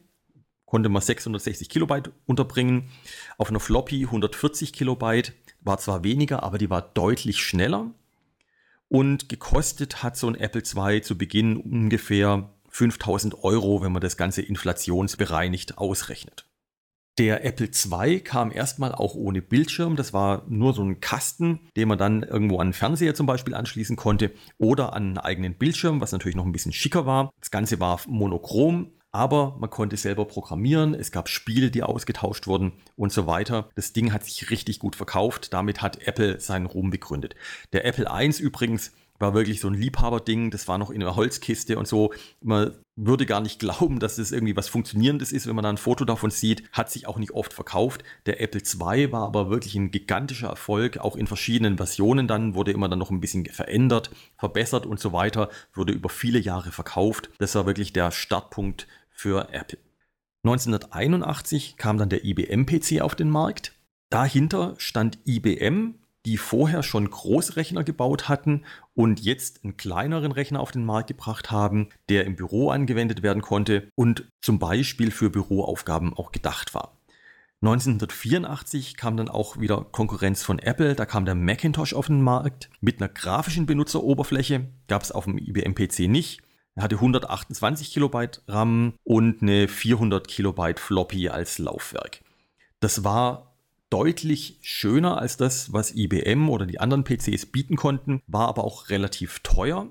konnte 0.65 0.89
man 0.89 1.01
660 1.01 1.69
Kilobyte 1.69 2.11
unterbringen. 2.25 2.89
Auf 3.37 3.49
einer 3.49 3.59
Floppy 3.59 4.03
140 4.05 4.73
Kilobyte 4.73 5.33
war 5.61 5.77
zwar 5.77 6.03
weniger, 6.03 6.43
aber 6.43 6.57
die 6.57 6.69
war 6.69 6.81
deutlich 6.81 7.41
schneller. 7.41 7.91
Und 8.87 9.29
gekostet 9.29 10.03
hat 10.03 10.17
so 10.17 10.27
ein 10.27 10.35
Apple 10.35 10.61
II 10.61 11.01
zu 11.01 11.17
Beginn 11.17 11.57
ungefähr 11.57 12.49
5000 12.69 13.43
Euro, 13.43 13.81
wenn 13.81 13.91
man 13.91 14.01
das 14.01 14.17
Ganze 14.17 14.41
inflationsbereinigt 14.41 15.77
ausrechnet. 15.77 16.45
Der 17.17 17.45
Apple 17.45 17.67
II 17.67 18.19
kam 18.19 18.51
erstmal 18.51 18.91
auch 18.91 19.15
ohne 19.15 19.41
Bildschirm. 19.41 19.95
Das 19.95 20.11
war 20.11 20.43
nur 20.49 20.73
so 20.73 20.83
ein 20.83 20.99
Kasten, 20.99 21.61
den 21.77 21.87
man 21.87 21.97
dann 21.97 22.23
irgendwo 22.23 22.59
an 22.59 22.67
den 22.67 22.73
Fernseher 22.73 23.15
zum 23.15 23.25
Beispiel 23.25 23.53
anschließen 23.55 23.95
konnte 23.95 24.31
oder 24.57 24.91
an 24.91 25.03
einen 25.03 25.17
eigenen 25.17 25.53
Bildschirm, 25.53 26.01
was 26.01 26.11
natürlich 26.11 26.35
noch 26.35 26.45
ein 26.45 26.51
bisschen 26.51 26.73
schicker 26.73 27.05
war. 27.05 27.31
Das 27.39 27.51
Ganze 27.51 27.79
war 27.79 28.01
monochrom, 28.07 28.91
aber 29.15 29.55
man 29.59 29.69
konnte 29.69 29.95
selber 29.95 30.25
programmieren. 30.25 30.93
Es 30.93 31.11
gab 31.11 31.29
Spiele, 31.29 31.71
die 31.71 31.83
ausgetauscht 31.83 32.47
wurden 32.47 32.73
und 32.97 33.13
so 33.13 33.27
weiter. 33.27 33.69
Das 33.75 33.93
Ding 33.93 34.11
hat 34.11 34.25
sich 34.25 34.49
richtig 34.49 34.79
gut 34.79 34.97
verkauft. 34.97 35.53
Damit 35.53 35.81
hat 35.81 36.05
Apple 36.05 36.41
seinen 36.41 36.65
Ruhm 36.65 36.89
begründet. 36.89 37.33
Der 37.71 37.85
Apple 37.85 38.07
I 38.11 38.29
übrigens 38.41 38.91
war 39.17 39.33
wirklich 39.33 39.61
so 39.61 39.69
ein 39.69 39.73
Liebhaberding. 39.73 40.51
Das 40.51 40.67
war 40.67 40.77
noch 40.77 40.89
in 40.89 41.01
einer 41.01 41.15
Holzkiste 41.15 41.77
und 41.77 41.87
so. 41.87 42.13
Man 42.41 42.73
würde 42.95 43.25
gar 43.25 43.41
nicht 43.41 43.59
glauben, 43.61 43.99
dass 43.99 44.17
das 44.17 44.31
irgendwie 44.31 44.55
was 44.55 44.67
Funktionierendes 44.67 45.31
ist, 45.31 45.47
wenn 45.47 45.55
man 45.55 45.63
da 45.63 45.69
ein 45.69 45.77
Foto 45.77 46.05
davon 46.05 46.31
sieht. 46.31 46.63
Hat 46.71 46.91
sich 46.91 47.07
auch 47.07 47.17
nicht 47.17 47.31
oft 47.31 47.53
verkauft. 47.53 48.03
Der 48.25 48.41
Apple 48.41 48.61
II 48.61 49.11
war 49.11 49.25
aber 49.25 49.49
wirklich 49.49 49.75
ein 49.75 49.91
gigantischer 49.91 50.49
Erfolg, 50.49 50.97
auch 50.97 51.15
in 51.15 51.27
verschiedenen 51.27 51.77
Versionen 51.77 52.27
dann, 52.27 52.55
wurde 52.55 52.71
immer 52.71 52.89
dann 52.89 52.99
noch 52.99 53.11
ein 53.11 53.21
bisschen 53.21 53.45
verändert, 53.45 54.11
verbessert 54.37 54.85
und 54.85 54.99
so 54.99 55.13
weiter, 55.13 55.49
wurde 55.73 55.93
über 55.93 56.09
viele 56.09 56.39
Jahre 56.39 56.71
verkauft. 56.71 57.29
Das 57.37 57.55
war 57.55 57.65
wirklich 57.65 57.93
der 57.93 58.11
Startpunkt 58.11 58.87
für 59.15 59.49
Apple. 59.51 59.79
1981 60.43 61.77
kam 61.77 61.97
dann 61.97 62.09
der 62.09 62.23
IBM-PC 62.23 63.01
auf 63.01 63.15
den 63.15 63.31
Markt. 63.31 63.73
Dahinter 64.11 64.75
stand 64.77 65.17
IBM 65.25 65.95
die 66.25 66.37
vorher 66.37 66.83
schon 66.83 67.09
Großrechner 67.09 67.83
gebaut 67.83 68.27
hatten 68.27 68.63
und 68.95 69.19
jetzt 69.19 69.63
einen 69.63 69.77
kleineren 69.77 70.31
Rechner 70.31 70.59
auf 70.59 70.71
den 70.71 70.85
Markt 70.85 71.07
gebracht 71.07 71.51
haben, 71.51 71.89
der 72.09 72.25
im 72.25 72.35
Büro 72.35 72.69
angewendet 72.69 73.21
werden 73.21 73.41
konnte 73.41 73.89
und 73.95 74.27
zum 74.41 74.59
Beispiel 74.59 75.11
für 75.11 75.29
Büroaufgaben 75.29 76.13
auch 76.13 76.31
gedacht 76.31 76.73
war. 76.73 76.97
1984 77.61 78.97
kam 78.97 79.17
dann 79.17 79.29
auch 79.29 79.59
wieder 79.59 79.85
Konkurrenz 79.91 80.43
von 80.43 80.59
Apple, 80.59 80.93
da 80.93 81.05
kam 81.05 81.25
der 81.25 81.35
Macintosh 81.35 81.93
auf 81.93 82.07
den 82.07 82.21
Markt 82.21 82.69
mit 82.81 83.01
einer 83.01 83.09
grafischen 83.09 83.65
Benutzeroberfläche, 83.65 84.67
gab 84.87 85.03
es 85.03 85.11
auf 85.11 85.25
dem 85.25 85.37
IBM 85.37 85.73
PC 85.73 86.07
nicht. 86.09 86.41
Er 86.75 86.83
hatte 86.83 86.95
128 86.95 87.91
Kilobyte 87.91 88.41
RAM 88.47 88.93
und 89.03 89.41
eine 89.41 89.67
400 89.67 90.27
Kilobyte 90.27 90.79
Floppy 90.79 91.29
als 91.29 91.57
Laufwerk. 91.57 92.21
Das 92.81 93.05
war 93.05 93.55
deutlich 93.89 94.59
schöner 94.61 95.17
als 95.17 95.37
das, 95.37 95.71
was 95.71 95.95
IBM 95.95 96.49
oder 96.49 96.65
die 96.65 96.81
anderen 96.81 97.05
PCs 97.05 97.45
bieten 97.47 97.77
konnten, 97.77 98.21
war 98.27 98.49
aber 98.49 98.65
auch 98.65 98.89
relativ 98.89 99.39
teuer. 99.39 99.87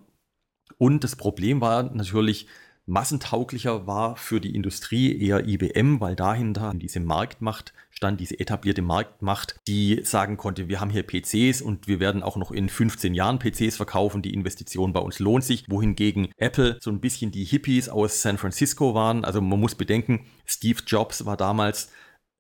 Und 0.77 1.05
das 1.05 1.17
Problem 1.17 1.63
war 1.63 1.85
natürlich, 1.85 2.49
Massentauglicher 2.87 3.87
war 3.87 4.17
für 4.17 4.41
die 4.41 4.55
Industrie 4.55 5.19
eher 5.19 5.47
IBM, 5.49 6.01
weil 6.01 6.17
dahinter 6.17 6.73
diese 6.75 7.01
Marktmacht 7.01 7.73
stand, 7.91 8.21
diese 8.21 8.39
etablierte 8.39 8.83
Marktmacht, 8.83 9.57
die 9.67 10.01
sagen 10.05 10.37
konnte, 10.37 10.69
wir 10.69 10.81
haben 10.81 10.91
hier 10.91 11.05
PCs 11.05 11.63
und 11.63 11.89
wir 11.89 12.01
werden 12.01 12.23
auch 12.23 12.37
noch 12.37 12.51
in 12.51 12.69
15 12.69 13.15
Jahren 13.15 13.39
PCs 13.39 13.77
verkaufen, 13.77 14.21
die 14.21 14.35
Investition 14.35 14.93
bei 14.93 15.01
uns 15.01 15.19
lohnt 15.19 15.45
sich, 15.45 15.65
wohingegen 15.69 16.29
Apple 16.37 16.79
so 16.83 16.91
ein 16.91 17.01
bisschen 17.01 17.31
die 17.31 17.45
Hippies 17.45 17.89
aus 17.89 18.21
San 18.21 18.37
Francisco 18.37 18.95
waren. 18.95 19.25
Also 19.25 19.41
man 19.41 19.61
muss 19.61 19.75
bedenken, 19.75 20.27
Steve 20.45 20.83
Jobs 20.87 21.25
war 21.25 21.37
damals 21.37 21.91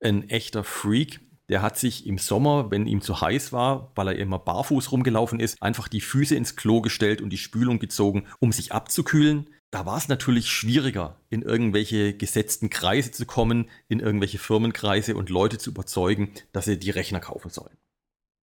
ein 0.02 0.28
echter 0.28 0.64
Freak. 0.64 1.20
Der 1.48 1.60
hat 1.60 1.78
sich 1.78 2.06
im 2.06 2.18
Sommer, 2.18 2.70
wenn 2.70 2.86
ihm 2.86 3.02
zu 3.02 3.20
heiß 3.20 3.52
war, 3.52 3.92
weil 3.94 4.08
er 4.08 4.16
immer 4.16 4.38
barfuß 4.38 4.92
rumgelaufen 4.92 5.40
ist, 5.40 5.62
einfach 5.62 5.88
die 5.88 6.00
Füße 6.00 6.34
ins 6.34 6.56
Klo 6.56 6.80
gestellt 6.80 7.20
und 7.20 7.30
die 7.30 7.38
Spülung 7.38 7.78
gezogen, 7.78 8.26
um 8.40 8.50
sich 8.50 8.72
abzukühlen. 8.72 9.48
Da 9.74 9.86
war 9.86 9.96
es 9.96 10.06
natürlich 10.06 10.52
schwieriger, 10.52 11.16
in 11.30 11.42
irgendwelche 11.42 12.16
gesetzten 12.16 12.70
Kreise 12.70 13.10
zu 13.10 13.26
kommen, 13.26 13.68
in 13.88 13.98
irgendwelche 13.98 14.38
Firmenkreise 14.38 15.16
und 15.16 15.30
Leute 15.30 15.58
zu 15.58 15.70
überzeugen, 15.70 16.30
dass 16.52 16.66
sie 16.66 16.78
die 16.78 16.90
Rechner 16.90 17.18
kaufen 17.18 17.50
sollen. 17.50 17.76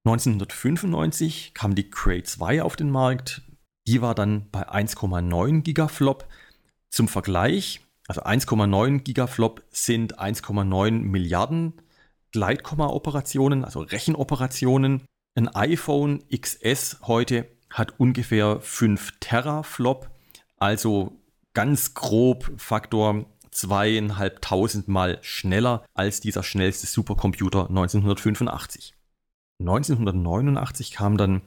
1995 0.05 1.53
kam 1.53 1.73
die 1.73 1.89
Cray 1.89 2.21
2 2.23 2.63
auf 2.63 2.75
den 2.75 2.89
Markt. 2.89 3.43
Die 3.87 4.01
war 4.01 4.13
dann 4.13 4.49
bei 4.51 4.67
1,9 4.69 5.61
Gigaflop. 5.61 6.27
Zum 6.89 7.07
Vergleich, 7.07 7.79
also 8.09 8.23
1,9 8.23 8.99
Gigaflop 8.99 9.63
sind 9.69 10.19
1,9 10.19 10.91
Milliarden 10.99 11.81
Gleitkomma-Operationen, 12.33 13.63
also 13.63 13.79
Rechenoperationen. 13.79 15.05
Ein 15.35 15.47
iPhone 15.47 16.25
XS 16.29 16.97
heute 17.03 17.47
hat 17.69 18.01
ungefähr 18.01 18.59
5 18.59 19.13
Teraflop, 19.21 20.09
also 20.57 21.20
ganz 21.53 21.93
grob 21.93 22.51
Faktor 22.57 23.25
zweieinhalbtausend 23.51 24.87
Mal 24.87 25.19
schneller 25.21 25.83
als 25.93 26.21
dieser 26.21 26.43
schnellste 26.43 26.87
Supercomputer 26.87 27.69
1985. 27.69 28.93
1989 29.59 30.91
kam 30.91 31.17
dann 31.17 31.41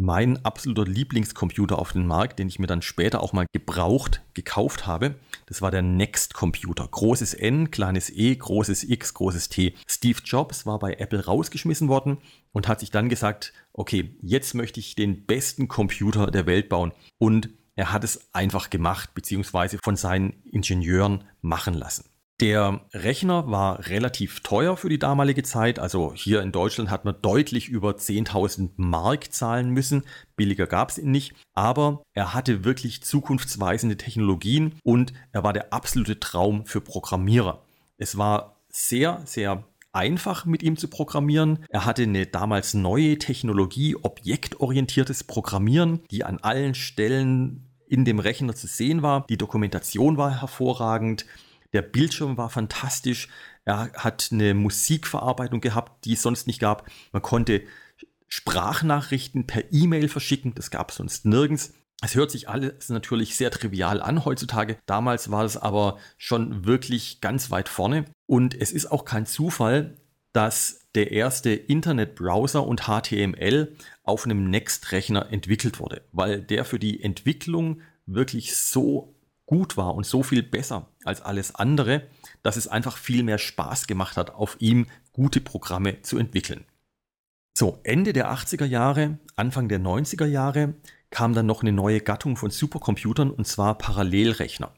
mein 0.00 0.44
absoluter 0.44 0.84
Lieblingscomputer 0.84 1.78
auf 1.78 1.92
den 1.92 2.06
Markt, 2.06 2.38
den 2.38 2.46
ich 2.46 2.60
mir 2.60 2.68
dann 2.68 2.82
später 2.82 3.20
auch 3.20 3.32
mal 3.32 3.46
gebraucht 3.52 4.22
gekauft 4.32 4.86
habe. 4.86 5.16
Das 5.46 5.60
war 5.60 5.72
der 5.72 5.82
Next 5.82 6.34
Computer. 6.34 6.86
Großes 6.86 7.34
N, 7.34 7.72
kleines 7.72 8.08
E, 8.08 8.36
großes 8.36 8.84
X, 8.84 9.12
großes 9.14 9.48
T. 9.48 9.74
Steve 9.88 10.20
Jobs 10.24 10.66
war 10.66 10.78
bei 10.78 10.94
Apple 10.94 11.24
rausgeschmissen 11.24 11.88
worden 11.88 12.18
und 12.52 12.68
hat 12.68 12.78
sich 12.78 12.92
dann 12.92 13.08
gesagt, 13.08 13.52
okay, 13.72 14.16
jetzt 14.22 14.54
möchte 14.54 14.78
ich 14.78 14.94
den 14.94 15.26
besten 15.26 15.66
Computer 15.66 16.30
der 16.30 16.46
Welt 16.46 16.68
bauen. 16.68 16.92
Und 17.18 17.50
er 17.78 17.92
hat 17.92 18.02
es 18.02 18.34
einfach 18.34 18.70
gemacht, 18.70 19.14
beziehungsweise 19.14 19.78
von 19.84 19.94
seinen 19.94 20.42
Ingenieuren 20.42 21.22
machen 21.42 21.74
lassen. 21.74 22.06
Der 22.40 22.80
Rechner 22.92 23.48
war 23.52 23.86
relativ 23.86 24.40
teuer 24.40 24.76
für 24.76 24.88
die 24.88 24.98
damalige 24.98 25.44
Zeit. 25.44 25.78
Also 25.78 26.12
hier 26.12 26.42
in 26.42 26.50
Deutschland 26.50 26.90
hat 26.90 27.04
man 27.04 27.22
deutlich 27.22 27.68
über 27.68 27.92
10.000 27.92 28.70
Mark 28.76 29.32
zahlen 29.32 29.70
müssen. 29.70 30.02
Billiger 30.34 30.66
gab 30.66 30.90
es 30.90 30.98
ihn 30.98 31.12
nicht. 31.12 31.34
Aber 31.54 32.02
er 32.14 32.34
hatte 32.34 32.64
wirklich 32.64 33.04
zukunftsweisende 33.04 33.96
Technologien 33.96 34.74
und 34.82 35.12
er 35.30 35.44
war 35.44 35.52
der 35.52 35.72
absolute 35.72 36.18
Traum 36.18 36.66
für 36.66 36.80
Programmierer. 36.80 37.62
Es 37.96 38.18
war 38.18 38.56
sehr, 38.70 39.22
sehr 39.24 39.64
einfach 39.92 40.44
mit 40.44 40.62
ihm 40.62 40.76
zu 40.76 40.88
programmieren. 40.88 41.64
Er 41.68 41.84
hatte 41.84 42.02
eine 42.02 42.26
damals 42.26 42.74
neue 42.74 43.18
Technologie, 43.18 43.96
objektorientiertes 43.96 45.24
Programmieren, 45.24 46.00
die 46.10 46.24
an 46.24 46.38
allen 46.38 46.74
Stellen 46.74 47.67
in 47.88 48.04
dem 48.04 48.18
Rechner 48.18 48.54
zu 48.54 48.66
sehen 48.66 49.02
war. 49.02 49.26
Die 49.28 49.38
Dokumentation 49.38 50.16
war 50.16 50.40
hervorragend. 50.40 51.26
Der 51.72 51.82
Bildschirm 51.82 52.36
war 52.36 52.50
fantastisch. 52.50 53.28
Er 53.64 53.92
hat 53.92 54.30
eine 54.32 54.54
Musikverarbeitung 54.54 55.60
gehabt, 55.60 56.04
die 56.04 56.14
es 56.14 56.22
sonst 56.22 56.46
nicht 56.46 56.60
gab. 56.60 56.88
Man 57.12 57.22
konnte 57.22 57.62
Sprachnachrichten 58.28 59.46
per 59.46 59.72
E-Mail 59.72 60.08
verschicken. 60.08 60.54
Das 60.54 60.70
gab 60.70 60.90
es 60.90 60.96
sonst 60.96 61.24
nirgends. 61.24 61.74
Es 62.00 62.14
hört 62.14 62.30
sich 62.30 62.48
alles 62.48 62.88
natürlich 62.90 63.36
sehr 63.36 63.50
trivial 63.50 64.00
an 64.00 64.24
heutzutage. 64.24 64.78
Damals 64.86 65.30
war 65.30 65.44
es 65.44 65.56
aber 65.56 65.98
schon 66.16 66.64
wirklich 66.64 67.20
ganz 67.20 67.50
weit 67.50 67.68
vorne. 67.68 68.04
Und 68.26 68.54
es 68.54 68.70
ist 68.70 68.86
auch 68.86 69.04
kein 69.04 69.26
Zufall, 69.26 69.96
dass 70.32 70.87
der 70.98 71.12
erste 71.12 71.50
Internetbrowser 71.50 72.66
und 72.66 72.88
HTML 72.88 73.76
auf 74.02 74.24
einem 74.24 74.50
Next-Rechner 74.50 75.30
entwickelt 75.30 75.78
wurde, 75.78 76.02
weil 76.10 76.42
der 76.42 76.64
für 76.64 76.80
die 76.80 77.00
Entwicklung 77.04 77.82
wirklich 78.06 78.56
so 78.56 79.14
gut 79.46 79.76
war 79.76 79.94
und 79.94 80.04
so 80.04 80.24
viel 80.24 80.42
besser 80.42 80.88
als 81.04 81.22
alles 81.22 81.54
andere, 81.54 82.08
dass 82.42 82.56
es 82.56 82.66
einfach 82.66 82.96
viel 82.96 83.22
mehr 83.22 83.38
Spaß 83.38 83.86
gemacht 83.86 84.16
hat, 84.16 84.30
auf 84.30 84.56
ihm 84.58 84.88
gute 85.12 85.40
Programme 85.40 86.02
zu 86.02 86.18
entwickeln. 86.18 86.64
So, 87.56 87.78
Ende 87.84 88.12
der 88.12 88.32
80er 88.32 88.64
Jahre, 88.66 89.18
Anfang 89.36 89.68
der 89.68 89.78
90er 89.78 90.26
Jahre 90.26 90.74
kam 91.10 91.32
dann 91.32 91.46
noch 91.46 91.62
eine 91.62 91.70
neue 91.72 92.00
Gattung 92.00 92.36
von 92.36 92.50
Supercomputern 92.50 93.30
und 93.30 93.46
zwar 93.46 93.78
Parallelrechner. 93.78 94.72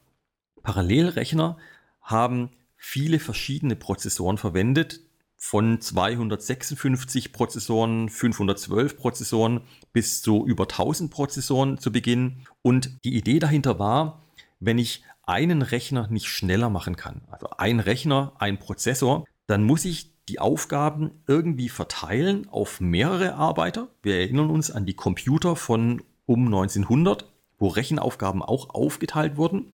Parallelrechner 0.63 1.57
haben 2.03 2.51
viele 2.77 3.21
verschiedene 3.21 3.75
Prozessoren 3.75 4.37
verwendet, 4.37 5.01
von 5.42 5.81
256 5.81 7.33
Prozessoren, 7.33 8.11
512 8.11 8.96
Prozessoren 8.96 9.62
bis 9.92 10.20
zu 10.20 10.46
über 10.46 10.64
1000 10.64 11.11
Prozessoren 11.11 11.79
zu 11.79 11.90
Beginn. 11.90 12.46
Und 12.62 13.03
die 13.05 13.16
Idee 13.16 13.38
dahinter 13.38 13.79
war, 13.79 14.22
wenn 14.61 14.79
ich 14.79 15.03
einen 15.22 15.62
Rechner 15.62 16.09
nicht 16.09 16.29
schneller 16.29 16.68
machen 16.68 16.94
kann, 16.94 17.22
also 17.31 17.48
ein 17.57 17.81
Rechner, 17.81 18.35
ein 18.38 18.59
Prozessor, 18.59 19.24
dann 19.46 19.64
muss 19.64 19.87
ich 19.87 20.12
die 20.29 20.38
Aufgaben 20.38 21.11
irgendwie 21.26 21.70
verteilen 21.70 22.46
auf 22.50 22.81
mehrere 22.81 23.35
Arbeiter. 23.35 23.88
Wir 24.03 24.16
erinnern 24.16 24.50
uns 24.50 24.70
an 24.70 24.85
die 24.85 24.94
Computer 24.94 25.57
von 25.57 26.03
um 26.26 26.46
1900, 26.46 27.24
wo 27.59 27.68
Rechenaufgaben 27.68 28.42
auch 28.42 28.70
aufgeteilt 28.74 29.38
wurden. 29.38 29.70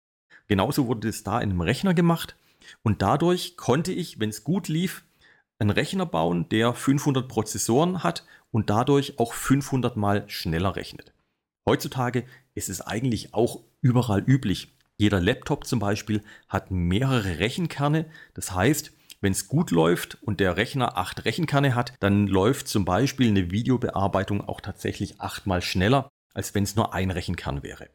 Genauso 0.47 0.87
wurde 0.87 1.09
es 1.09 1.25
da 1.25 1.41
in 1.41 1.51
einem 1.51 1.63
Rechner 1.63 1.95
gemacht. 1.95 2.37
Und 2.83 3.01
dadurch 3.01 3.57
konnte 3.57 3.93
ich, 3.93 4.21
wenn 4.21 4.29
es 4.29 4.45
gut 4.45 4.69
lief, 4.69 5.05
einen 5.65 5.71
Rechner 5.71 6.07
bauen, 6.07 6.49
der 6.51 6.75
500 6.75 7.29
Prozessoren 7.29 8.03
hat 8.03 8.25
und 8.51 8.71
dadurch 8.71 9.19
auch 9.19 9.33
500 9.33 9.97
mal 9.97 10.29
schneller 10.29 10.77
rechnet. 10.77 11.13
Heutzutage 11.67 12.25
ist 12.55 12.69
es 12.69 12.81
eigentlich 12.81 13.35
auch 13.35 13.61
überall 13.81 14.23
üblich. 14.23 14.77
Jeder 14.97 15.21
Laptop 15.21 15.67
zum 15.67 15.79
Beispiel 15.81 16.23
hat 16.49 16.71
mehrere 16.71 17.39
Rechenkerne. 17.39 18.07
Das 18.35 18.53
heißt, 18.55 18.93
wenn 19.21 19.33
es 19.33 19.49
gut 19.49 19.71
läuft 19.71 20.23
und 20.23 20.39
der 20.39 20.57
Rechner 20.57 20.99
acht 20.99 21.25
Rechenkerne 21.25 21.75
hat, 21.75 21.95
dann 22.01 22.27
läuft 22.27 22.69
zum 22.69 22.85
Beispiel 22.85 23.29
eine 23.29 23.51
Videobearbeitung 23.51 24.47
auch 24.47 24.61
tatsächlich 24.61 25.21
achtmal 25.21 25.63
schneller, 25.63 26.09
als 26.35 26.55
wenn 26.55 26.65
es 26.65 26.77
nur 26.77 26.93
ein 26.93 27.11
Rechenkern 27.11 27.63
wäre. 27.63 27.89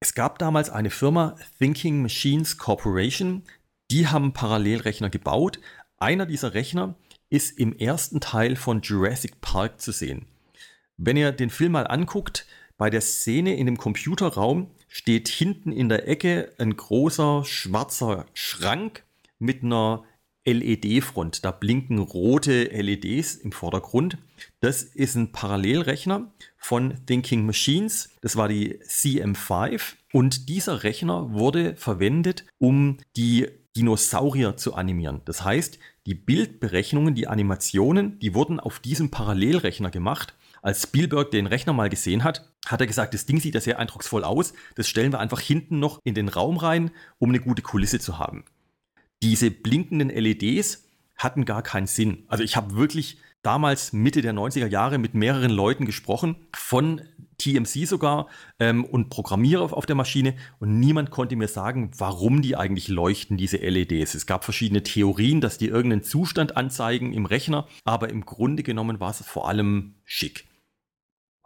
Es 0.00 0.14
gab 0.14 0.38
damals 0.38 0.70
eine 0.70 0.90
Firma 0.90 1.36
Thinking 1.58 2.02
Machines 2.02 2.56
Corporation, 2.56 3.42
die 3.90 4.06
haben 4.06 4.32
Parallelrechner 4.32 5.10
gebaut. 5.10 5.60
Einer 6.00 6.26
dieser 6.26 6.54
Rechner 6.54 6.94
ist 7.28 7.58
im 7.58 7.76
ersten 7.76 8.20
Teil 8.20 8.56
von 8.56 8.82
Jurassic 8.82 9.40
Park 9.40 9.80
zu 9.80 9.90
sehen. 9.90 10.26
Wenn 10.96 11.16
ihr 11.16 11.32
den 11.32 11.50
Film 11.50 11.72
mal 11.72 11.86
anguckt, 11.86 12.46
bei 12.76 12.88
der 12.90 13.00
Szene 13.00 13.56
in 13.56 13.66
dem 13.66 13.76
Computerraum 13.76 14.70
steht 14.86 15.28
hinten 15.28 15.72
in 15.72 15.88
der 15.88 16.08
Ecke 16.08 16.52
ein 16.58 16.76
großer 16.76 17.44
schwarzer 17.44 18.26
Schrank 18.32 19.04
mit 19.40 19.64
einer 19.64 20.04
LED-Front. 20.44 21.44
Da 21.44 21.50
blinken 21.50 21.98
rote 21.98 22.64
LEDs 22.64 23.34
im 23.34 23.52
Vordergrund. 23.52 24.18
Das 24.60 24.82
ist 24.82 25.16
ein 25.16 25.32
Parallelrechner 25.32 26.32
von 26.56 27.04
Thinking 27.06 27.44
Machines. 27.44 28.10
Das 28.22 28.36
war 28.36 28.48
die 28.48 28.78
CM5. 28.84 29.94
Und 30.12 30.48
dieser 30.48 30.84
Rechner 30.84 31.32
wurde 31.32 31.76
verwendet, 31.76 32.46
um 32.58 32.98
die 33.16 33.48
Dinosaurier 33.76 34.56
zu 34.56 34.74
animieren. 34.74 35.22
Das 35.24 35.44
heißt, 35.44 35.78
die 36.06 36.14
Bildberechnungen, 36.14 37.14
die 37.14 37.28
Animationen, 37.28 38.18
die 38.18 38.34
wurden 38.34 38.60
auf 38.60 38.80
diesem 38.80 39.10
Parallelrechner 39.10 39.90
gemacht 39.90 40.34
als 40.62 40.82
Spielberg 40.82 41.30
den 41.30 41.46
Rechner 41.46 41.72
mal 41.72 41.88
gesehen 41.88 42.24
hat, 42.24 42.50
hat 42.66 42.80
er 42.80 42.86
gesagt, 42.86 43.14
das 43.14 43.26
Ding 43.26 43.40
sieht 43.40 43.54
ja 43.54 43.60
sehr 43.60 43.78
eindrucksvoll 43.78 44.24
aus. 44.24 44.52
Das 44.74 44.88
stellen 44.88 45.12
wir 45.12 45.20
einfach 45.20 45.40
hinten 45.40 45.78
noch 45.78 46.00
in 46.04 46.14
den 46.14 46.28
Raum 46.28 46.56
rein, 46.56 46.90
um 47.18 47.28
eine 47.30 47.40
gute 47.40 47.62
Kulisse 47.62 48.00
zu 48.00 48.18
haben. 48.18 48.44
Diese 49.22 49.50
blinkenden 49.50 50.10
LEDs 50.10 50.84
hatten 51.16 51.44
gar 51.44 51.62
keinen 51.62 51.86
Sinn. 51.86 52.24
Also 52.28 52.44
ich 52.44 52.56
habe 52.56 52.76
wirklich 52.76 53.18
damals 53.42 53.92
Mitte 53.92 54.22
der 54.22 54.34
90er 54.34 54.66
Jahre 54.66 54.98
mit 54.98 55.14
mehreren 55.14 55.50
Leuten 55.50 55.86
gesprochen, 55.86 56.36
von 56.54 57.02
TMC 57.38 57.86
sogar 57.86 58.28
ähm, 58.58 58.84
und 58.84 59.10
Programmierer 59.10 59.72
auf 59.72 59.86
der 59.86 59.94
Maschine 59.94 60.34
und 60.58 60.80
niemand 60.80 61.10
konnte 61.10 61.36
mir 61.36 61.48
sagen, 61.48 61.92
warum 61.96 62.42
die 62.42 62.56
eigentlich 62.56 62.88
leuchten, 62.88 63.36
diese 63.36 63.58
LEDs. 63.58 64.14
Es 64.14 64.26
gab 64.26 64.44
verschiedene 64.44 64.82
Theorien, 64.82 65.40
dass 65.40 65.56
die 65.56 65.68
irgendeinen 65.68 66.02
Zustand 66.02 66.56
anzeigen 66.56 67.12
im 67.12 67.26
Rechner, 67.26 67.68
aber 67.84 68.10
im 68.10 68.24
Grunde 68.24 68.64
genommen 68.64 68.98
war 68.98 69.10
es 69.10 69.24
vor 69.24 69.48
allem 69.48 69.94
schick. 70.04 70.48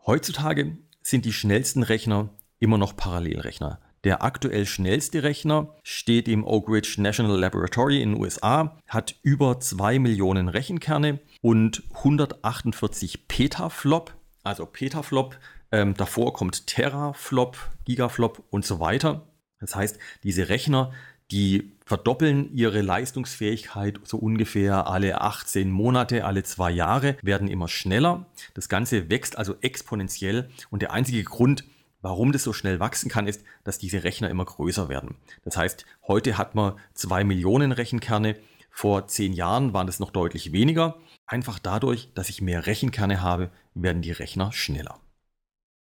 Heutzutage 0.06 0.78
sind 1.02 1.24
die 1.26 1.32
schnellsten 1.32 1.82
Rechner 1.82 2.30
immer 2.58 2.78
noch 2.78 2.96
Parallelrechner. 2.96 3.80
Der 4.04 4.24
aktuell 4.24 4.66
schnellste 4.66 5.22
Rechner 5.22 5.68
steht 5.84 6.26
im 6.26 6.44
Oak 6.44 6.68
Ridge 6.68 6.96
National 6.98 7.38
Laboratory 7.38 8.02
in 8.02 8.14
den 8.14 8.20
USA, 8.20 8.76
hat 8.88 9.14
über 9.22 9.60
2 9.60 10.00
Millionen 10.00 10.48
Rechenkerne 10.48 11.20
und 11.40 11.84
148 11.94 13.28
Petaflop. 13.28 14.12
Also 14.42 14.66
Petaflop, 14.66 15.38
ähm, 15.70 15.94
davor 15.94 16.32
kommt 16.32 16.66
Teraflop, 16.66 17.56
Gigaflop 17.84 18.42
und 18.50 18.64
so 18.64 18.80
weiter. 18.80 19.22
Das 19.60 19.76
heißt, 19.76 20.00
diese 20.24 20.48
Rechner, 20.48 20.92
die 21.30 21.72
verdoppeln 21.86 22.52
ihre 22.52 22.82
Leistungsfähigkeit 22.82 24.00
so 24.02 24.18
ungefähr 24.18 24.88
alle 24.88 25.20
18 25.20 25.70
Monate, 25.70 26.24
alle 26.24 26.42
zwei 26.42 26.72
Jahre, 26.72 27.16
werden 27.22 27.46
immer 27.46 27.68
schneller. 27.68 28.26
Das 28.54 28.68
Ganze 28.68 29.10
wächst 29.10 29.38
also 29.38 29.54
exponentiell 29.60 30.50
und 30.70 30.82
der 30.82 30.92
einzige 30.92 31.22
Grund, 31.22 31.64
Warum 32.02 32.32
das 32.32 32.42
so 32.42 32.52
schnell 32.52 32.80
wachsen 32.80 33.08
kann, 33.08 33.28
ist, 33.28 33.44
dass 33.62 33.78
diese 33.78 34.02
Rechner 34.02 34.28
immer 34.28 34.44
größer 34.44 34.88
werden. 34.88 35.14
Das 35.44 35.56
heißt, 35.56 35.86
heute 36.08 36.36
hat 36.36 36.56
man 36.56 36.74
zwei 36.94 37.22
Millionen 37.22 37.70
Rechenkerne. 37.70 38.36
Vor 38.70 39.06
zehn 39.06 39.32
Jahren 39.32 39.72
waren 39.72 39.86
es 39.86 40.00
noch 40.00 40.10
deutlich 40.10 40.52
weniger. 40.52 40.96
Einfach 41.26 41.60
dadurch, 41.60 42.12
dass 42.14 42.28
ich 42.28 42.42
mehr 42.42 42.66
Rechenkerne 42.66 43.22
habe, 43.22 43.50
werden 43.74 44.02
die 44.02 44.10
Rechner 44.10 44.52
schneller. 44.52 44.98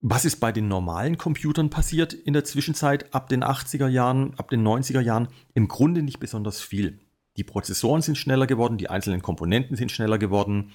Was 0.01 0.25
ist 0.25 0.37
bei 0.37 0.51
den 0.51 0.69
normalen 0.69 1.19
Computern 1.19 1.71
passiert 1.71 2.15
in 2.15 2.33
der 2.33 2.45
Zwischenzeit 2.45 3.13
ab 3.13 3.29
den 3.29 3.45
80er 3.45 3.89
Jahren, 3.89 4.33
ab 4.39 4.49
den 4.49 4.67
90er 4.67 5.01
Jahren? 5.01 5.29
Im 5.55 5.69
Grunde 5.69 6.03
nicht 6.03 6.21
besonders 6.21 6.63
viel. 6.63 7.01
Die 7.37 7.45
Prozessoren 7.45 8.01
sind 8.01 8.17
schneller 8.17 8.47
geworden, 8.47 8.79
die 8.79 8.89
einzelnen 8.89 9.23
Komponenten 9.23 9.77
sind 9.77 9.93
schneller 9.93 10.19
geworden, 10.19 10.73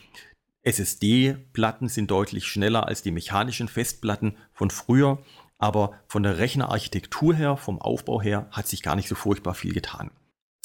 SSD-Platten 0.63 1.89
sind 1.89 2.09
deutlich 2.09 2.47
schneller 2.47 2.87
als 2.87 3.01
die 3.01 3.11
mechanischen 3.11 3.67
Festplatten 3.67 4.37
von 4.53 4.69
früher, 4.69 5.23
aber 5.57 5.99
von 6.07 6.23
der 6.23 6.37
Rechnerarchitektur 6.37 7.35
her, 7.35 7.57
vom 7.57 7.79
Aufbau 7.81 8.21
her, 8.21 8.47
hat 8.51 8.67
sich 8.67 8.81
gar 8.81 8.95
nicht 8.95 9.09
so 9.09 9.15
furchtbar 9.15 9.53
viel 9.53 9.73
getan. 9.73 10.11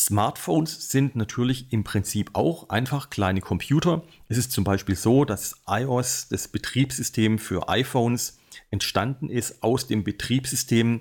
Smartphones 0.01 0.91
sind 0.91 1.17
natürlich 1.17 1.73
im 1.73 1.83
Prinzip 1.83 2.31
auch 2.35 2.69
einfach 2.69 3.11
kleine 3.11 3.41
Computer. 3.41 4.05
Es 4.29 4.39
ist 4.39 4.53
zum 4.53 4.63
Beispiel 4.65 4.95
so, 4.95 5.25
dass 5.25 5.63
iOS, 5.67 6.29
das 6.29 6.49
Betriebssystem 6.49 7.39
für 7.39 7.69
iPhones, 7.69 8.39
entstanden 8.71 9.29
ist 9.29 9.63
aus 9.63 9.87
dem 9.89 10.05
Betriebssystem 10.05 11.01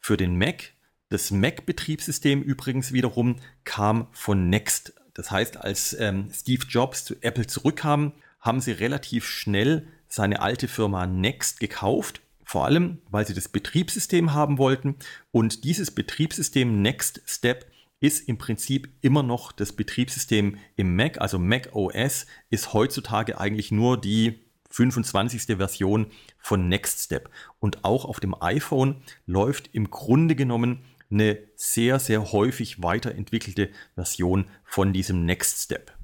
für 0.00 0.16
den 0.16 0.38
Mac. 0.38 0.72
Das 1.08 1.30
Mac-Betriebssystem 1.30 2.42
übrigens 2.42 2.92
wiederum 2.92 3.36
kam 3.64 4.06
von 4.12 4.48
Next. 4.48 4.94
Das 5.14 5.30
heißt, 5.30 5.56
als 5.56 5.96
ähm, 5.98 6.30
Steve 6.32 6.64
Jobs 6.68 7.04
zu 7.04 7.14
Apple 7.22 7.46
zurückkam, 7.46 8.12
haben 8.46 8.60
sie 8.60 8.72
relativ 8.72 9.26
schnell 9.26 9.86
seine 10.08 10.40
alte 10.40 10.68
Firma 10.68 11.06
Next 11.06 11.60
gekauft, 11.60 12.22
vor 12.44 12.64
allem 12.64 12.98
weil 13.10 13.26
sie 13.26 13.34
das 13.34 13.48
Betriebssystem 13.48 14.32
haben 14.32 14.58
wollten 14.58 14.96
und 15.32 15.64
dieses 15.64 15.90
Betriebssystem 15.90 16.80
Next 16.80 17.20
Step 17.26 17.66
ist 18.00 18.28
im 18.28 18.38
Prinzip 18.38 18.88
immer 19.00 19.22
noch 19.22 19.52
das 19.52 19.72
Betriebssystem 19.72 20.58
im 20.76 20.96
Mac, 20.96 21.20
also 21.20 21.38
Mac 21.38 21.74
OS 21.74 22.26
ist 22.50 22.72
heutzutage 22.72 23.40
eigentlich 23.40 23.72
nur 23.72 24.00
die 24.00 24.46
25. 24.70 25.56
Version 25.56 26.06
von 26.38 26.68
Next 26.68 27.00
Step 27.00 27.30
und 27.58 27.84
auch 27.84 28.04
auf 28.04 28.20
dem 28.20 28.34
iPhone 28.40 29.02
läuft 29.24 29.70
im 29.72 29.90
Grunde 29.90 30.36
genommen 30.36 30.84
eine 31.10 31.38
sehr, 31.54 31.98
sehr 31.98 32.32
häufig 32.32 32.82
weiterentwickelte 32.82 33.70
Version 33.94 34.46
von 34.64 34.92
diesem 34.92 35.24
Next 35.24 35.62
Step. 35.62 35.95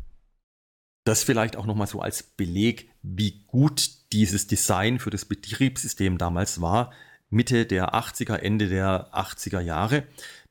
Das 1.04 1.24
vielleicht 1.24 1.56
auch 1.56 1.66
nochmal 1.66 1.86
so 1.86 2.00
als 2.00 2.22
Beleg, 2.22 2.90
wie 3.02 3.42
gut 3.46 3.90
dieses 4.12 4.46
Design 4.46 4.98
für 4.98 5.10
das 5.10 5.24
Betriebssystem 5.24 6.18
damals 6.18 6.60
war, 6.60 6.92
Mitte 7.28 7.66
der 7.66 7.94
80er, 7.94 8.36
Ende 8.36 8.68
der 8.68 9.12
80er 9.14 9.60
Jahre, 9.60 10.04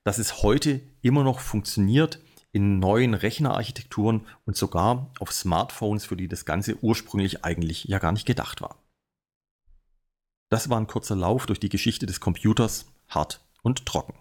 dass 0.04 0.18
es 0.18 0.42
heute 0.42 0.82
immer 1.02 1.24
noch 1.24 1.40
funktioniert 1.40 2.20
in 2.52 2.80
neuen 2.80 3.14
Rechnerarchitekturen 3.14 4.28
und 4.46 4.58
sogar 4.58 5.12
auf 5.20 5.32
Smartphones, 5.32 6.06
für 6.06 6.18
die 6.18 6.28
das 6.28 6.44
Ganze 6.44 6.78
ursprünglich 6.84 7.46
eigentlich 7.46 7.86
ja 7.86 8.00
gar 8.00 8.12
nicht 8.12 8.26
gedacht 8.26 8.62
war. 8.62 8.78
Das 10.50 10.70
war 10.70 10.78
ein 10.78 10.88
kurzer 10.88 11.16
Lauf 11.16 11.46
durch 11.46 11.62
die 11.62 11.70
Geschichte 11.70 12.06
des 12.06 12.20
Computers, 12.20 12.88
hart 13.08 13.40
und 13.62 13.86
trocken. 13.86 14.16